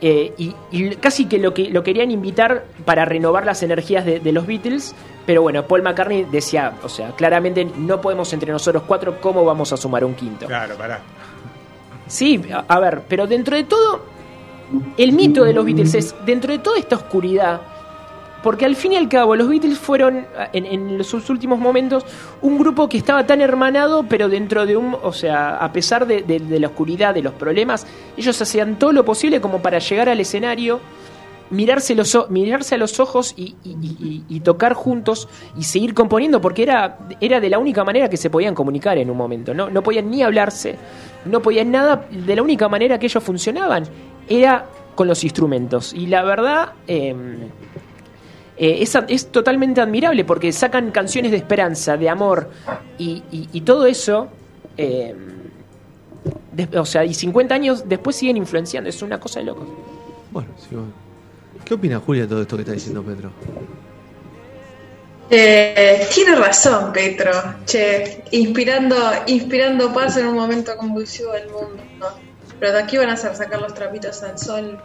eh, 0.00 0.32
y, 0.36 0.54
y 0.70 0.96
casi 0.96 1.26
que 1.26 1.38
lo 1.38 1.54
que 1.54 1.70
lo 1.70 1.82
querían 1.82 2.10
invitar 2.10 2.64
para 2.84 3.04
renovar 3.04 3.46
las 3.46 3.62
energías 3.62 4.04
de, 4.04 4.18
de 4.20 4.32
los 4.32 4.46
Beatles 4.46 4.94
pero 5.26 5.42
bueno 5.42 5.66
Paul 5.66 5.82
McCartney 5.82 6.24
decía 6.24 6.72
o 6.82 6.88
sea 6.88 7.12
claramente 7.12 7.64
no 7.64 8.00
podemos 8.00 8.32
entre 8.32 8.52
nosotros 8.52 8.82
cuatro 8.86 9.20
cómo 9.20 9.44
vamos 9.44 9.72
a 9.72 9.76
sumar 9.76 10.04
un 10.04 10.14
quinto 10.14 10.46
claro 10.46 10.74
pará. 10.76 11.00
Sí, 12.06 12.42
a, 12.52 12.64
a 12.68 12.78
ver, 12.80 13.02
pero 13.08 13.26
dentro 13.26 13.56
de 13.56 13.64
todo, 13.64 14.00
el 14.96 15.12
mito 15.12 15.44
de 15.44 15.52
los 15.52 15.64
Beatles 15.64 15.94
es, 15.94 16.14
dentro 16.26 16.52
de 16.52 16.58
toda 16.58 16.78
esta 16.78 16.96
oscuridad, 16.96 17.60
porque 18.42 18.64
al 18.64 18.74
fin 18.74 18.92
y 18.92 18.96
al 18.96 19.08
cabo 19.08 19.36
los 19.36 19.48
Beatles 19.48 19.78
fueron, 19.78 20.26
en, 20.52 20.66
en 20.66 21.04
sus 21.04 21.30
últimos 21.30 21.58
momentos, 21.60 22.04
un 22.40 22.58
grupo 22.58 22.88
que 22.88 22.98
estaba 22.98 23.24
tan 23.26 23.40
hermanado, 23.40 24.04
pero 24.08 24.28
dentro 24.28 24.66
de 24.66 24.76
un, 24.76 24.96
o 25.00 25.12
sea, 25.12 25.56
a 25.58 25.72
pesar 25.72 26.06
de, 26.06 26.24
la 26.58 26.66
oscuridad, 26.66 27.14
de 27.14 27.22
los 27.22 27.34
problemas, 27.34 27.86
ellos 28.16 28.40
hacían 28.42 28.78
todo 28.78 28.92
lo 28.92 29.04
posible 29.04 29.40
como 29.40 29.62
para 29.62 29.78
llegar 29.78 30.08
al 30.08 30.18
escenario, 30.18 30.80
mirarse, 31.50 31.94
los, 31.94 32.18
mirarse 32.30 32.74
a 32.74 32.78
los 32.78 32.98
ojos 32.98 33.34
y, 33.36 33.54
y- 33.62 33.70
y- 33.70 34.24
y 34.28 34.40
tocar 34.40 34.72
juntos 34.72 35.28
y 35.56 35.62
seguir 35.64 35.92
componiendo, 35.94 36.40
porque 36.40 36.62
era, 36.62 36.98
era 37.20 37.40
de 37.40 37.50
la 37.50 37.58
única 37.58 37.84
manera 37.84 38.08
que 38.08 38.16
se 38.16 38.30
podían 38.30 38.54
comunicar 38.54 38.96
en 38.98 39.10
un 39.10 39.16
momento. 39.18 39.52
No, 39.54 39.68
no 39.70 39.82
podían 39.82 40.10
ni 40.10 40.22
hablarse, 40.22 40.76
no 41.26 41.40
podían 41.42 41.70
nada. 41.70 42.06
De 42.10 42.34
la 42.34 42.42
única 42.42 42.68
manera 42.68 42.98
que 42.98 43.06
ellos 43.06 43.22
funcionaban 43.22 43.84
era 44.40 44.66
con 44.94 45.08
los 45.08 45.22
instrumentos. 45.24 45.92
Y 45.92 46.06
la 46.06 46.22
verdad. 46.22 46.72
eh, 46.86 47.14
eh, 48.58 48.78
es, 48.82 48.94
a- 48.94 49.06
es 49.08 49.32
totalmente 49.32 49.80
admirable 49.80 50.24
porque 50.24 50.52
sacan 50.52 50.90
canciones 50.90 51.30
de 51.32 51.38
esperanza, 51.38 51.96
de 51.96 52.08
amor 52.10 52.50
y, 52.98 53.22
y- 53.32 53.48
y 53.52 53.60
todo 53.62 53.86
eso. 53.86 54.28
eh, 54.76 55.14
de- 56.52 56.78
o 56.78 56.84
sea, 56.84 57.04
y 57.04 57.14
50 57.14 57.54
años 57.54 57.84
después 57.88 58.14
siguen 58.16 58.36
influenciando. 58.36 58.88
Es 58.90 59.02
una 59.02 59.18
cosa 59.18 59.40
de 59.40 59.46
locos. 59.46 59.66
Bueno, 60.30 60.50
sí, 60.58 60.68
bueno. 60.74 60.92
¿Qué 61.64 61.74
opina 61.74 61.98
Julia 61.98 62.22
de 62.22 62.28
todo 62.28 62.42
esto 62.42 62.56
que 62.56 62.62
está 62.62 62.72
diciendo 62.74 63.02
Pedro? 63.02 63.30
Eh, 65.30 66.06
tiene 66.14 66.36
razón, 66.36 66.92
Petro. 66.92 67.30
Che, 67.64 68.22
inspirando, 68.32 68.96
inspirando 69.26 69.92
paz 69.92 70.16
en 70.18 70.26
un 70.26 70.34
momento 70.34 70.76
convulsivo 70.76 71.32
del 71.32 71.48
mundo. 71.48 71.82
¿no? 71.98 72.31
Pero 72.62 72.74
de 72.74 72.78
aquí 72.78 72.96
van 72.96 73.08
a 73.08 73.14
hacer 73.14 73.34
sacar 73.34 73.60
los 73.60 73.74
trapitos 73.74 74.22
al 74.22 74.38
sol 74.38 74.78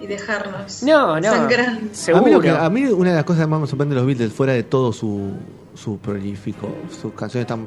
y 0.00 0.06
dejarnos 0.06 0.82
No, 0.82 1.20
no. 1.20 1.30
sangrando. 1.30 1.80
A 2.14 2.22
mí, 2.22 2.30
lo 2.32 2.40
que- 2.40 2.48
Seguro. 2.48 2.56
a 2.64 2.70
mí 2.70 2.84
una 2.86 3.10
de 3.10 3.16
las 3.16 3.24
cosas 3.24 3.42
que 3.42 3.50
más 3.50 3.60
me 3.60 3.66
sorprende 3.66 3.94
de 3.94 4.00
los 4.00 4.06
Beatles, 4.06 4.32
fuera 4.32 4.54
de 4.54 4.62
todo 4.62 4.90
su, 4.90 5.32
su 5.74 5.98
prolífico, 5.98 6.70
sus 7.02 7.12
canciones 7.12 7.46
tan, 7.46 7.66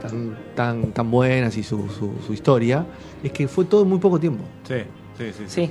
tan, 0.00 0.38
tan, 0.54 0.92
tan 0.92 1.10
buenas 1.10 1.54
y 1.58 1.62
su, 1.62 1.86
su, 1.90 2.14
su 2.26 2.32
historia, 2.32 2.86
es 3.22 3.30
que 3.30 3.46
fue 3.46 3.66
todo 3.66 3.82
en 3.82 3.88
muy 3.90 3.98
poco 3.98 4.18
tiempo. 4.18 4.42
sí 4.66 4.76
sí 5.18 5.32
sí, 5.36 5.44
Sí. 5.46 5.70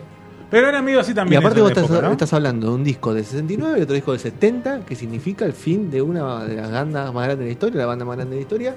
pero 0.52 0.70
era 0.70 0.80
medio 0.84 1.00
así 1.00 1.14
Y 1.14 1.16
también 1.16 1.40
aparte 1.42 1.58
en 1.58 1.64
vos 1.64 1.72
estás, 1.72 1.86
época, 1.86 2.02
¿no? 2.06 2.12
estás 2.12 2.34
hablando 2.34 2.68
de 2.68 2.74
un 2.76 2.84
disco 2.84 3.16
de 3.16 3.24
69 3.24 3.80
y 3.80 3.82
otro 3.82 3.96
disco 3.96 4.14
de 4.14 4.20
70, 4.20 4.86
que 4.86 4.96
significa 4.96 5.44
el 5.46 5.54
fin 5.54 5.90
de 5.90 6.04
una 6.04 6.44
de 6.46 6.54
las 6.58 6.72
bandas 6.72 7.12
más 7.12 7.24
grandes 7.26 7.40
de 7.40 7.46
la 7.46 7.52
historia, 7.52 7.80
la 7.80 7.86
banda 7.88 8.06
más 8.06 8.16
grande 8.16 8.36
de 8.36 8.42
la 8.42 8.44
historia. 8.44 8.76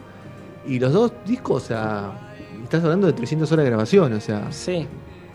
Y 0.65 0.79
los 0.79 0.93
dos 0.95 1.13
discos, 1.27 1.65
o 1.65 1.67
sea, 1.67 2.32
estás 2.76 2.85
hablando 2.85 3.07
de 3.07 3.12
300 3.12 3.50
horas 3.52 3.64
de 3.64 3.71
grabación, 3.71 4.12
o 4.12 4.21
sea, 4.21 4.50
Sí. 4.50 4.87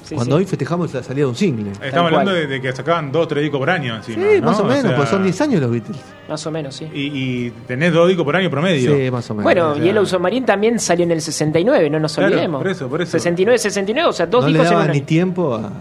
sí, 0.03 0.15
cuando 0.15 0.35
sí. 0.37 0.41
hoy 0.41 0.45
festejamos 0.45 0.93
la 0.93 1.03
salida 1.03 1.25
de 1.25 1.29
un 1.29 1.35
single. 1.35 1.71
Estamos 1.81 2.11
hablando 2.11 2.33
de, 2.33 2.47
de 2.47 2.61
que 2.61 2.71
sacaban 2.73 3.11
dos 3.11 3.25
o 3.25 3.27
tres 3.27 3.43
discos 3.43 3.59
por 3.59 3.69
año 3.69 3.95
encima. 3.95 4.23
Sí, 4.23 4.41
¿no? 4.41 4.47
más 4.47 4.59
o 4.59 4.63
menos, 4.65 4.81
sea, 4.83 4.95
pues 4.95 5.09
son 5.09 5.23
10 5.23 5.41
años 5.41 5.61
los 5.61 5.71
Beatles. 5.71 5.97
Más 6.29 6.45
o 6.45 6.51
menos, 6.51 6.75
sí. 6.75 6.87
Y, 6.93 7.01
y 7.47 7.53
tenés 7.67 7.93
dos 7.93 8.07
discos 8.07 8.25
por 8.25 8.35
año 8.35 8.49
promedio. 8.49 8.95
Sí, 8.95 9.11
más 9.11 9.29
o 9.29 9.33
menos. 9.33 9.43
Bueno, 9.43 9.71
o 9.71 9.75
sea- 9.75 9.83
Yellow 9.83 10.05
Submarine 10.05 10.45
también 10.45 10.79
salió 10.79 11.03
en 11.05 11.11
el 11.11 11.21
69, 11.21 11.89
no 11.89 11.99
nos 11.99 12.15
Claro, 12.15 12.31
olvidemos. 12.33 12.61
por 12.61 12.71
eso, 12.71 12.87
por 12.89 13.01
eso. 13.01 13.11
69, 13.11 13.57
69, 13.59 14.09
o 14.09 14.13
sea, 14.13 14.25
dos 14.25 14.43
no 14.43 14.49
le 14.49 14.53
discos 14.59 14.67
en 14.71 14.77
daba 14.77 14.85
un 14.85 14.91
ni 14.91 15.01
tiempo 15.01 15.55
a, 15.55 15.71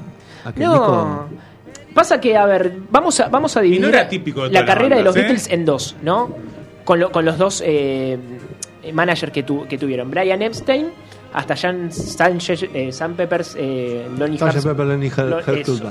a 0.49 0.53
que 0.53 0.63
el 0.63 0.67
No. 0.69 0.73
disco. 0.73 1.27
Pasa 1.95 2.21
que, 2.21 2.37
a 2.37 2.45
ver, 2.45 2.75
vamos 2.91 3.19
a, 3.21 3.29
vamos 3.29 3.57
a 3.57 3.61
dividir 3.63 3.87
era 3.87 4.07
típico 4.07 4.47
la 4.47 4.65
carrera 4.67 4.97
de 4.99 5.03
los 5.03 5.17
¿eh? 5.17 5.21
Beatles 5.21 5.49
en 5.51 5.65
dos, 5.65 5.97
¿no? 6.03 6.29
Con, 6.85 7.01
lo- 7.01 7.11
con 7.11 7.25
los 7.25 7.39
dos 7.39 7.63
eh, 7.65 8.19
managers 8.93 9.33
que, 9.33 9.43
tu- 9.43 9.67
que 9.67 9.79
tuvieron. 9.79 10.11
Brian 10.11 10.43
Epstein, 10.43 10.89
hasta 11.33 11.57
Jan 11.57 11.93
Sanchez, 11.93 12.65
eh, 12.73 12.93
Sam 12.93 13.15
Peppers, 13.15 13.57
eh, 13.59 14.07
Lonnie 14.19 14.39
Sgt. 14.39 14.63
Pepper 14.65 14.87
Lonely 14.87 15.11
Heart- 15.11 15.29
Lo- 15.31 15.43
Hearts. 15.43 15.65
Club. 15.65 15.83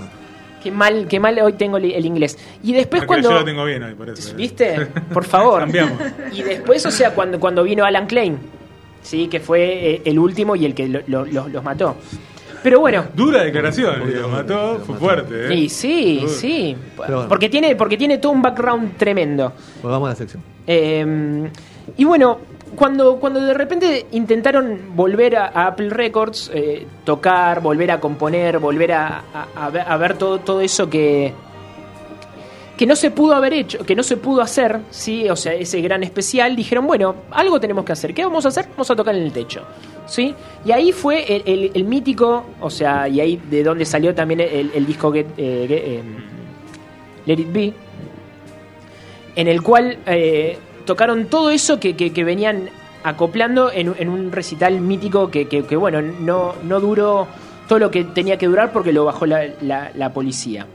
Qué 0.63 0.71
mal, 0.71 1.07
qué 1.07 1.19
mal 1.19 1.37
hoy 1.39 1.53
tengo 1.53 1.77
el, 1.77 2.05
inglés. 2.05 2.37
Y 2.63 2.73
después 2.73 3.01
Porque 3.01 3.07
cuando... 3.07 3.29
Yo 3.29 3.35
lo 3.39 3.45
tengo 3.45 3.63
bien 3.65 3.83
hoy, 3.83 3.93
por 3.93 4.09
eso. 4.09 4.31
eh. 4.31 4.33
¿Viste? 4.35 4.87
Por 5.13 5.23
favor. 5.23 5.59
Cambiamos. 5.59 5.99
Y 6.33 6.41
después, 6.41 6.83
o 6.87 6.91
sea, 6.91 7.13
cuando, 7.13 7.39
cuando 7.39 7.61
vino 7.63 7.85
Alan 7.85 8.07
Klein, 8.07 8.39
¿sí? 9.03 9.27
que 9.27 9.39
fue 9.39 9.61
eh, 9.95 10.01
el 10.05 10.17
último 10.17 10.55
y 10.55 10.65
el 10.65 10.73
que 10.73 10.87
lo- 10.87 11.01
lo- 11.05 11.25
lo- 11.25 11.47
los 11.49 11.63
mató. 11.63 11.95
Pero 12.63 12.79
bueno, 12.79 13.05
Dura 13.13 13.43
declaración, 13.43 14.11
lo 14.19 14.27
mató, 14.27 14.79
fue 14.83 14.95
fuerte. 14.97 15.49
¿eh? 15.49 15.53
y 15.53 15.69
sí, 15.69 16.17
Duro. 16.21 16.29
sí. 16.33 16.75
Bueno. 16.97 17.25
Porque, 17.29 17.47
tiene, 17.47 17.75
porque 17.75 17.95
tiene 17.95 18.17
todo 18.17 18.31
un 18.31 18.41
background 18.41 18.97
tremendo. 18.97 19.53
Volvamos 19.83 20.07
a 20.07 20.09
la 20.13 20.15
sección. 20.15 20.41
Eh, 20.65 21.47
y 21.95 22.03
bueno, 22.05 22.39
cuando, 22.75 23.17
cuando 23.19 23.41
de 23.41 23.53
repente 23.53 24.05
intentaron 24.11 24.95
volver 24.95 25.35
a, 25.35 25.47
Apple 25.67 25.89
Records, 25.89 26.51
eh, 26.53 26.85
tocar, 27.03 27.61
volver 27.61 27.91
a 27.91 27.99
componer, 27.99 28.59
volver 28.59 28.91
a, 28.93 29.23
ver, 29.99 30.17
todo, 30.17 30.39
todo 30.39 30.61
eso 30.61 30.89
que, 30.89 31.33
que 32.77 32.85
no 32.85 32.95
se 32.95 33.11
pudo 33.11 33.35
haber 33.35 33.53
hecho, 33.53 33.85
que 33.85 33.95
no 33.95 34.03
se 34.03 34.17
pudo 34.17 34.41
hacer, 34.41 34.79
¿sí? 34.89 35.29
o 35.29 35.35
sea, 35.35 35.53
ese 35.53 35.81
gran 35.81 36.03
especial, 36.03 36.55
dijeron, 36.55 36.85
bueno, 36.87 37.15
algo 37.31 37.59
tenemos 37.59 37.85
que 37.85 37.93
hacer. 37.93 38.13
¿Qué 38.13 38.23
vamos 38.23 38.45
a 38.45 38.49
hacer? 38.49 38.67
Vamos 38.71 38.89
a 38.91 38.95
tocar 38.95 39.15
en 39.15 39.23
el 39.23 39.31
techo. 39.31 39.63
¿Sí? 40.07 40.35
Y 40.63 40.71
ahí 40.71 40.91
fue 40.91 41.41
el, 41.45 41.83
mítico, 41.85 42.45
o 42.61 42.69
sea, 42.69 43.07
y 43.07 43.19
ahí 43.21 43.41
de 43.49 43.63
donde 43.63 43.85
salió 43.85 44.13
también 44.13 44.39
el, 44.41 44.71
el 44.73 44.85
disco 44.85 45.11
Get, 45.11 45.27
eh, 45.37 45.65
Get- 45.67 45.83
eh, 45.83 46.03
Let 47.25 47.39
It 47.39 47.51
Be, 47.51 47.73
en 49.35 49.47
el 49.47 49.61
cual 49.63 49.97
eh, 50.05 50.57
tocaron 50.85 51.25
todo 51.25 51.49
eso 51.49 51.79
que, 51.79 51.95
que- 51.95 52.13
que 52.13 52.23
venían 52.23 52.69
acoplando 53.03 53.71
en, 53.71 53.93
en 53.97 54.09
un 54.09 54.31
recital 54.31 54.79
mítico 54.79 55.29
que, 55.29 55.47
que- 55.47 55.75
bueno, 55.75 56.01
no, 56.01 56.55
no 56.63 56.79
duró 56.79 57.27
todo 57.67 57.79
lo 57.79 57.91
que 57.91 58.03
tenía 58.03 58.37
que 58.37 58.47
durar 58.47 58.71
porque 58.71 58.91
lo 58.93 59.05
bajó 59.05 59.25
la, 59.25 59.43
la- 59.61 59.91
la 59.95 60.13
policía. 60.13 60.65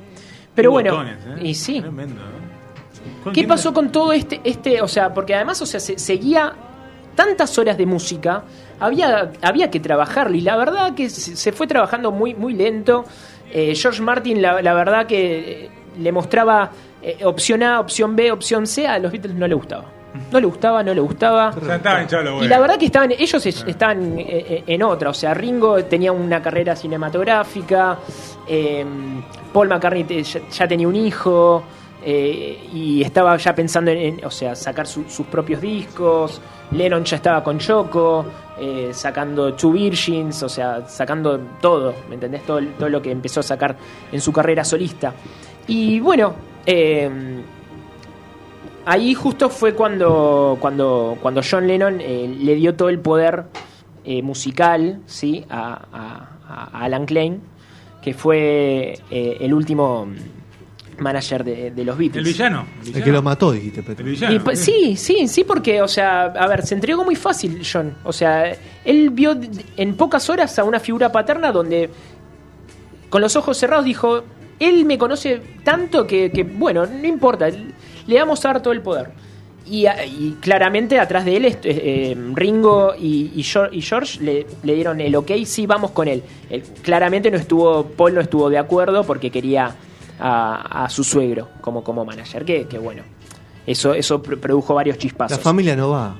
Pero 0.55 0.71
Hubo 0.71 0.75
bueno, 0.77 0.91
botones, 0.93 1.19
¿eh? 1.27 1.47
y 1.47 1.55
sí. 1.55 1.81
Tremendo, 1.81 2.21
¿eh? 2.21 3.21
¿Con 3.25 3.33
¿Qué 3.33 3.45
pasó 3.47 3.73
con 3.73 3.91
todo 3.93 4.13
este, 4.13 4.41
este, 4.45 4.83
o 4.83 4.89
sea, 4.89 5.13
porque 5.15 5.35
además, 5.35 5.61
o 5.63 5.67
sea, 5.67 5.79
se, 5.81 5.99
seguía 5.99 6.53
tantas 7.15 7.57
horas 7.59 7.77
de 7.79 7.87
música, 7.87 8.43
había, 8.79 9.31
había 9.43 9.71
que 9.71 9.79
trabajarlo 9.81 10.37
y 10.37 10.41
la 10.41 10.57
verdad 10.57 10.95
que 10.95 11.09
se, 11.11 11.37
se 11.37 11.53
fue 11.53 11.67
trabajando 11.67 12.11
muy, 12.13 12.35
muy 12.35 12.55
lento. 12.55 13.05
Eh, 13.53 13.75
George 13.75 14.01
Martin, 14.03 14.41
la, 14.43 14.61
la 14.63 14.75
verdad 14.75 15.07
que 15.07 15.69
le 15.99 16.13
mostraba 16.13 16.71
opción 17.25 17.63
A, 17.63 17.81
opción 17.81 18.15
B, 18.17 18.31
opción 18.33 18.67
C, 18.67 18.87
a 18.87 18.99
los 18.99 19.11
Beatles 19.13 19.35
no 19.35 19.47
le 19.49 19.55
gustaba. 19.55 19.85
No 20.33 20.41
le 20.41 20.47
gustaba, 20.47 20.83
no 20.83 20.93
le 20.93 21.01
gustaba. 21.01 21.53
Ya 21.67 21.77
estaba 21.77 22.03
hinchado 22.03 22.23
los 22.25 22.45
Y 22.45 22.49
la 22.49 22.59
verdad 22.59 22.79
que 22.79 22.87
estaban, 22.87 23.13
ellos 23.13 23.47
es- 23.47 23.65
estaban 23.67 24.19
eh, 24.19 24.25
eh, 24.29 24.65
en 24.67 24.83
otra, 24.83 25.11
o 25.11 25.15
sea, 25.15 25.35
Ringo 25.35 25.85
tenía 25.85 26.11
una 26.13 26.43
carrera 26.43 26.75
cinematográfica, 26.77 27.99
eh, 28.47 28.85
Paul 29.53 29.69
McCartney 29.69 30.23
ya, 30.25 30.67
tenía 30.69 30.89
un 30.89 30.97
hijo 30.97 31.63
eh, 32.03 32.69
y 32.73 33.03
estaba 33.03 33.37
ya 33.37 33.55
pensando 33.55 33.91
en, 33.91 33.99
en, 34.19 34.25
o 34.25 34.31
sea, 34.31 34.55
sacar 34.57 34.87
su- 34.87 35.05
sus 35.09 35.27
propios 35.27 35.61
discos, 35.61 36.41
Lennon 36.73 37.05
ya 37.05 37.17
estaba 37.17 37.43
con 37.45 37.59
Choco, 37.59 38.25
eh, 38.59 38.91
sacando 38.93 39.55
Two 39.55 39.73
Virgins, 39.73 40.43
o 40.43 40.49
sea, 40.49 40.87
sacando 40.89 41.39
todo, 41.61 41.95
¿me 42.09 42.15
entendés? 42.15 42.43
Todo, 42.45 42.61
todo 42.79 42.89
lo 42.89 43.03
que 43.03 43.11
empezó 43.11 43.41
a 43.41 43.43
sacar 43.43 43.77
en 44.11 44.21
su 44.21 44.33
carrera 44.33 44.65
solista. 44.65 45.13
Y 45.67 46.01
bueno, 46.01 46.35
eh, 46.65 47.11
ahí 48.87 49.15
justo 49.15 49.49
fue 49.51 49.75
cuando, 49.75 50.57
cuando, 50.61 51.17
cuando 51.21 51.41
John 51.49 51.67
Lennon 51.67 52.01
eh, 52.01 52.35
le 52.41 52.55
dio 52.55 52.75
todo 52.75 52.89
el 52.89 52.99
poder 52.99 53.45
eh, 54.05 54.23
musical 54.23 55.01
¿sí? 55.07 55.45
a, 55.51 55.81
a- 55.93 56.71
a 56.73 56.85
Alan 56.85 57.07
Klein, 57.07 57.41
que 58.03 58.13
fue 58.15 58.99
eh, 59.11 59.37
el 59.41 59.55
último 59.55 60.09
manager 60.99 61.45
de, 61.45 61.71
de 61.71 61.85
los 61.85 61.97
Beatles. 61.97 62.27
El 62.27 62.33
villano. 62.33 62.67
El 62.95 63.03
que 63.05 63.13
lo 63.13 63.23
mató, 63.23 63.53
dijiste, 63.53 63.83
Petro. 63.83 64.05
El 64.05 64.13
villano. 64.13 64.35
Y, 64.35 64.39
pa- 64.41 64.57
sí, 64.57 64.97
sí, 64.97 65.29
sí, 65.29 65.45
porque, 65.45 65.81
o 65.81 65.89
sea, 65.89 66.25
a 66.25 66.47
ver, 66.49 66.67
se 66.67 66.75
entregó 66.75 67.05
muy 67.05 67.15
fácil 67.17 67.63
John. 67.71 67.95
O 68.05 68.13
sea, 68.13 68.53
él 68.85 69.11
vio 69.11 69.39
en 69.77 69.95
pocas 69.95 70.29
horas 70.29 70.59
a 70.59 70.65
una 70.65 70.81
figura 70.81 71.11
paterna 71.13 71.53
donde, 71.53 71.89
con 73.09 73.21
los 73.23 73.35
ojos 73.37 73.57
cerrados, 73.57 73.85
dijo: 73.85 74.25
Él 74.59 74.85
me 74.85 74.99
conoce 74.99 75.41
tanto 75.65 76.07
que, 76.07 76.31
que, 76.33 76.43
bueno, 76.43 76.85
no 76.87 77.07
importa, 77.07 77.49
le 78.11 78.49
dar 78.49 78.63
todo 78.63 78.73
el 78.73 78.83
poder. 78.83 79.11
Y, 79.67 79.87
y 79.87 80.37
claramente 80.41 80.99
atrás 80.99 81.25
de 81.25 81.37
él, 81.37 81.45
est- 81.45 81.65
eh, 81.65 82.17
Ringo 82.35 82.95
y, 82.99 83.31
y 83.37 83.43
Geor- 83.43 83.69
y 83.73 83.83
George 83.83 84.21
le, 84.21 84.47
dieron 84.75 85.01
el 85.01 85.15
ok, 85.15 85.31
sí, 85.45 85.67
vamos 85.67 85.93
con 85.93 86.09
él. 86.09 86.23
Claramente 86.83 87.31
no 87.31 87.37
estuvo, 87.37 87.85
Paul 87.85 88.15
no 88.15 88.21
estuvo 88.21 88.51
de 88.51 88.59
acuerdo 88.59 89.05
porque 89.05 89.31
quería 89.31 89.75
a, 90.19 90.85
su 90.89 91.05
suegro 91.05 91.49
como, 91.61 91.85
como 91.85 92.05
manager, 92.05 92.45
que, 92.45 92.67
que 92.67 92.79
bueno. 92.79 93.03
Eso, 93.67 93.95
eso 93.95 94.23
pr- 94.23 94.39
produjo 94.41 94.75
varios 94.75 94.97
La 94.97 95.01
chispazos. 95.03 95.39
familia 95.41 95.77
no 95.77 95.91
va. 95.91 96.17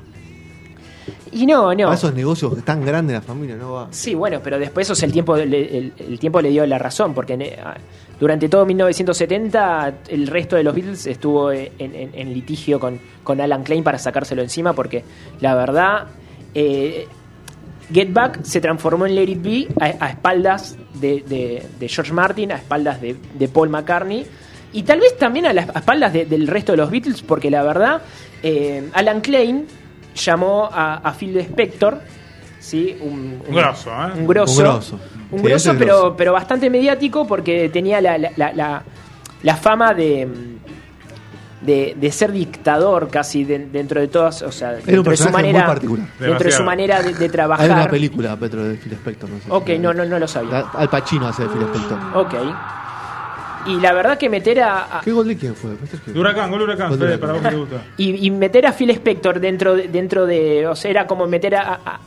Y 1.31 1.45
no, 1.45 1.73
no. 1.73 1.93
Esos 1.93 2.13
negocios 2.13 2.63
tan 2.65 2.83
grandes 2.85 3.13
la 3.15 3.21
familia 3.21 3.55
no 3.55 3.73
va. 3.73 3.87
Sí, 3.91 4.13
bueno, 4.15 4.39
pero 4.43 4.59
después 4.59 4.89
o 4.89 4.95
sea, 4.95 5.05
el 5.07 5.13
tiempo 5.13 5.35
le, 5.37 5.77
el, 5.77 5.93
el 5.97 6.19
tiempo 6.19 6.41
le 6.41 6.49
dio 6.49 6.65
la 6.65 6.77
razón, 6.77 7.13
porque 7.13 7.33
en- 7.33 7.43
a- 7.59 7.75
durante 8.19 8.49
todo 8.49 8.65
1970 8.65 9.93
el 10.09 10.27
resto 10.27 10.55
de 10.55 10.63
los 10.63 10.75
Beatles 10.75 11.07
estuvo 11.07 11.51
en, 11.51 11.69
en- 11.79 12.09
en 12.13 12.33
litigio 12.33 12.79
con, 12.79 12.99
con 13.23 13.39
Alan 13.41 13.63
Klein 13.63 13.83
para 13.83 13.97
sacárselo 13.97 14.41
encima, 14.41 14.73
porque 14.73 15.03
la 15.39 15.55
verdad, 15.55 16.07
eh, 16.53 17.07
Get 17.91 18.13
Back 18.13 18.43
se 18.43 18.61
transformó 18.61 19.05
en 19.05 19.15
Let 19.15 19.23
It 19.29 19.41
Be 19.41 19.67
a, 19.79 20.05
a 20.05 20.09
espaldas 20.09 20.77
de, 20.93 21.23
de- 21.27 21.63
de 21.79 21.89
George 21.89 22.13
Martin, 22.13 22.51
a 22.51 22.55
espaldas 22.55 23.01
de, 23.01 23.15
de 23.37 23.47
Paul 23.47 23.69
McCartney. 23.69 24.25
Y 24.73 24.83
tal 24.83 25.01
vez 25.01 25.17
también 25.17 25.45
a 25.45 25.51
las 25.53 25.67
a 25.75 25.79
espaldas 25.79 26.13
de- 26.13 26.25
del 26.25 26.47
resto 26.47 26.71
de 26.71 26.77
los 26.77 26.89
Beatles, 26.89 27.21
porque 27.23 27.51
la 27.51 27.63
verdad, 27.63 28.01
eh, 28.43 28.89
Alan 28.93 29.19
Klein 29.21 29.65
llamó 30.15 30.69
a, 30.71 30.95
a 30.97 31.13
Phil 31.13 31.39
Spector, 31.41 31.99
¿sí? 32.59 32.97
un, 33.01 33.41
Un 33.47 33.55
grosso, 33.55 33.89
¿eh? 33.91 34.11
un 34.17 34.27
grosso, 34.27 34.57
Un 34.59 34.63
grosso. 34.65 34.99
un 35.31 35.39
Sí, 35.39 35.45
grosso, 35.47 35.75
pero, 35.77 35.97
grosso. 36.01 36.15
pero 36.17 36.33
bastante 36.33 36.69
mediático 36.69 37.25
porque 37.27 37.69
tenía 37.69 38.01
la, 38.01 38.17
la, 38.17 38.31
la- 38.35 38.53
la- 38.53 38.83
la 39.43 39.55
fama 39.55 39.93
de, 39.93 40.27
de, 41.61 41.95
de 41.99 42.11
ser 42.11 42.31
dictador 42.31 43.09
casi 43.09 43.43
de- 43.43 43.59
dentro 43.67 43.99
de 44.01 44.07
todas, 44.07 44.41
o 44.41 44.51
sea, 44.51 44.71
un 44.79 44.83
dentro 44.85 45.11
de 45.11 45.17
su 45.17 45.23
muy 45.25 45.31
manera, 45.33 45.65
particular. 45.65 46.07
dentro 46.19 46.45
de 46.45 46.51
su 46.51 46.63
manera 46.63 47.01
de, 47.01 47.13
de 47.13 47.29
trabajar. 47.29 47.65
Hay 47.65 47.71
una 47.71 47.87
película, 47.89 48.35
Petro, 48.37 48.63
de 48.63 48.75
Phil 48.75 48.93
Spector. 48.93 49.29
No 49.29 49.39
sé 49.39 49.45
Ok, 49.49 49.67
si- 49.67 49.79
no, 49.79 49.93
no, 49.93 50.05
no 50.05 50.19
lo 50.19 50.27
sabía. 50.27 50.65
Al 50.73 50.89
Pacino 50.89 51.27
hace 51.27 51.43
de 51.43 51.49
Phil 51.49 51.61
Spector. 51.63 51.97
Ok. 52.15 52.33
Y 53.65 53.79
la 53.79 53.93
verdad 53.93 54.17
que 54.17 54.29
meter 54.29 54.61
a, 54.61 54.97
a- 54.99 55.01
¿Qué 55.01 55.11
gol 55.11 55.27
de 55.27 55.37
quién 55.37 55.55
fue? 55.55 55.71
Huracán, 56.15 56.49
gol 56.51 56.61
Huracán, 56.63 56.89
Gol 56.89 56.99
Fede, 56.99 57.17
para 57.17 57.33
vos 57.33 57.41
que 57.41 57.49
te 57.49 57.55
gusta. 57.55 57.81
y, 57.97 58.25
y 58.27 58.31
meter 58.31 58.65
a 58.65 58.73
Phil 58.73 58.89
Spector 58.91 59.39
dentro 59.39 59.75
de, 59.75 59.87
dentro 59.87 60.25
de 60.25 60.65
o 60.67 60.75
sea 60.75 60.89
era 60.91 61.07
como 61.07 61.27
meter 61.27 61.55
a, 61.55 61.73
a- 61.85 61.99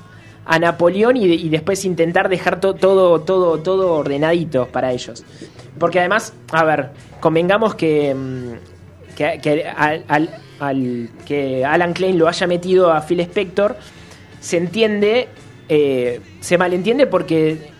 a 0.46 0.58
Napoleón 0.58 1.16
y, 1.16 1.26
de- 1.28 1.34
y 1.34 1.48
después 1.48 1.84
intentar 1.84 2.28
dejar 2.28 2.60
to- 2.60 2.74
todo 2.74 3.20
todo 3.22 3.58
todo 3.60 3.92
ordenadito 3.94 4.66
para 4.68 4.92
ellos 4.92 5.24
porque 5.78 6.00
además 6.00 6.34
a 6.52 6.64
ver 6.64 6.90
convengamos 7.20 7.74
que 7.74 8.14
mm, 8.14 9.14
que, 9.16 9.40
que 9.42 9.64
al, 9.68 10.04
al- 10.08 10.30
al- 10.60 11.08
que 11.24 11.64
Alan 11.64 11.92
Klein 11.94 12.18
lo 12.18 12.28
haya 12.28 12.46
metido 12.46 12.92
a 12.92 13.00
Phil 13.00 13.20
Spector 13.20 13.76
se 14.40 14.56
entiende 14.58 15.28
eh, 15.68 16.20
se 16.40 16.58
malentiende 16.58 17.06
porque 17.06 17.72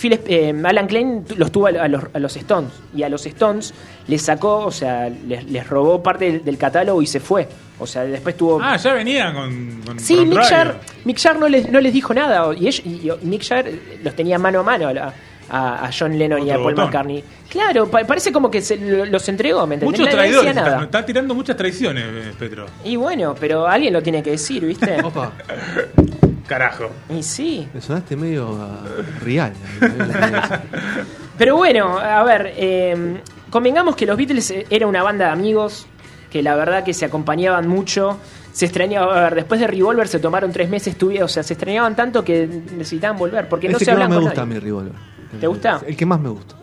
Phil 0.00 0.20
eh, 0.26 0.54
Alan 0.64 0.86
Klein 0.86 1.24
los 1.36 1.50
tuvo 1.50 1.66
a, 1.66 1.70
a 1.70 1.88
los, 1.88 2.04
a 2.12 2.18
los 2.18 2.36
Stones 2.36 2.70
y 2.94 3.02
a 3.02 3.08
los 3.08 3.26
Stones 3.26 3.74
les 4.06 4.22
sacó, 4.22 4.64
o 4.66 4.70
sea, 4.70 5.08
les, 5.08 5.44
les 5.50 5.66
robó 5.68 6.02
parte 6.02 6.26
del, 6.30 6.44
del 6.44 6.56
catálogo 6.58 7.02
y 7.02 7.06
se 7.06 7.20
fue. 7.20 7.48
O 7.80 7.86
sea, 7.86 8.02
después 8.04 8.36
tuvo... 8.36 8.60
Ah, 8.62 8.76
ya 8.76 8.92
venían 8.94 9.34
con. 9.34 9.80
con 9.86 9.98
sí, 10.00 10.16
con 10.16 10.28
Mick. 10.30 10.38
Jagger, 10.42 10.74
Mick 11.04 11.18
Jagger 11.18 11.40
no 11.40 11.48
les, 11.48 11.70
no 11.70 11.80
les 11.80 11.92
dijo 11.92 12.12
nada 12.14 12.52
y, 12.54 12.66
ellos- 12.66 12.82
y- 12.84 13.08
y 13.08 13.26
Mick 13.26 13.42
Jagger 13.46 13.80
los 14.02 14.14
tenía 14.16 14.38
mano 14.38 14.60
a 14.60 14.62
mano 14.64 14.88
a, 14.88 14.92
la- 14.94 15.14
a- 15.50 15.86
a 15.86 15.90
John 15.96 16.18
Lennon 16.18 16.44
y 16.46 16.50
a 16.50 16.54
Paul 16.54 16.74
botón. 16.74 16.84
McCartney. 16.86 17.24
Claro, 17.48 17.88
pa- 17.88 18.04
parece 18.04 18.32
como 18.32 18.50
que 18.50 18.60
se 18.62 18.76
lo- 18.76 19.04
los 19.06 19.28
entregó, 19.28 19.66
¿me 19.66 19.76
entendés? 19.76 20.00
Muchos 20.00 20.12
no 20.12 20.18
traidores. 20.20 20.54
nada. 20.54 20.68
Está, 20.72 20.84
está 20.84 21.06
tirando 21.06 21.34
muchas 21.34 21.56
traiciones, 21.56 22.04
eh, 22.04 22.32
Petro. 22.38 22.66
Y 22.84 22.96
bueno, 22.96 23.34
pero 23.38 23.66
alguien 23.66 23.92
lo 23.92 24.02
tiene 24.02 24.22
que 24.24 24.30
decir, 24.32 24.64
¿viste? 24.66 25.00
Opa, 25.04 25.32
Carajo. 26.48 26.90
y 27.10 27.22
sí. 27.22 27.68
me 27.72 27.80
sonaste 27.80 28.16
medio 28.16 28.58
ah, 28.60 28.80
real. 29.22 29.52
Pero 31.38 31.56
bueno, 31.56 31.98
a 31.98 32.22
ver, 32.24 32.52
eh, 32.56 33.20
convengamos 33.50 33.94
que 33.94 34.06
los 34.06 34.16
Beatles 34.16 34.52
era 34.70 34.86
una 34.86 35.02
banda 35.02 35.26
de 35.26 35.30
amigos 35.32 35.86
que 36.30 36.42
la 36.42 36.56
verdad 36.56 36.82
que 36.84 36.92
se 36.94 37.04
acompañaban 37.04 37.68
mucho. 37.68 38.18
Se 38.52 38.64
extrañaban, 38.64 39.16
a 39.16 39.20
ver, 39.22 39.34
después 39.36 39.60
de 39.60 39.66
Revolver 39.68 40.08
se 40.08 40.18
tomaron 40.18 40.50
tres 40.52 40.68
meses, 40.68 40.98
tuvi- 40.98 41.22
o 41.22 41.28
sea, 41.28 41.42
se 41.44 41.52
extrañaban 41.54 41.94
tanto 41.94 42.24
que 42.24 42.46
necesitaban 42.46 43.16
volver, 43.16 43.48
porque 43.48 43.68
no 43.68 43.78
se 43.78 43.84
que 43.84 43.92
más 43.92 43.94
hablan 43.96 44.10
me 44.10 44.16
con 44.16 44.24
gusta 44.24 44.42
a 44.42 44.46
nadie. 44.46 44.54
mi 44.60 44.64
Revolver. 44.64 44.92
¿Te 45.40 45.46
gusta? 45.46 45.80
El 45.86 45.96
que 45.96 46.06
más 46.06 46.18
me 46.18 46.30
gusta. 46.30 46.56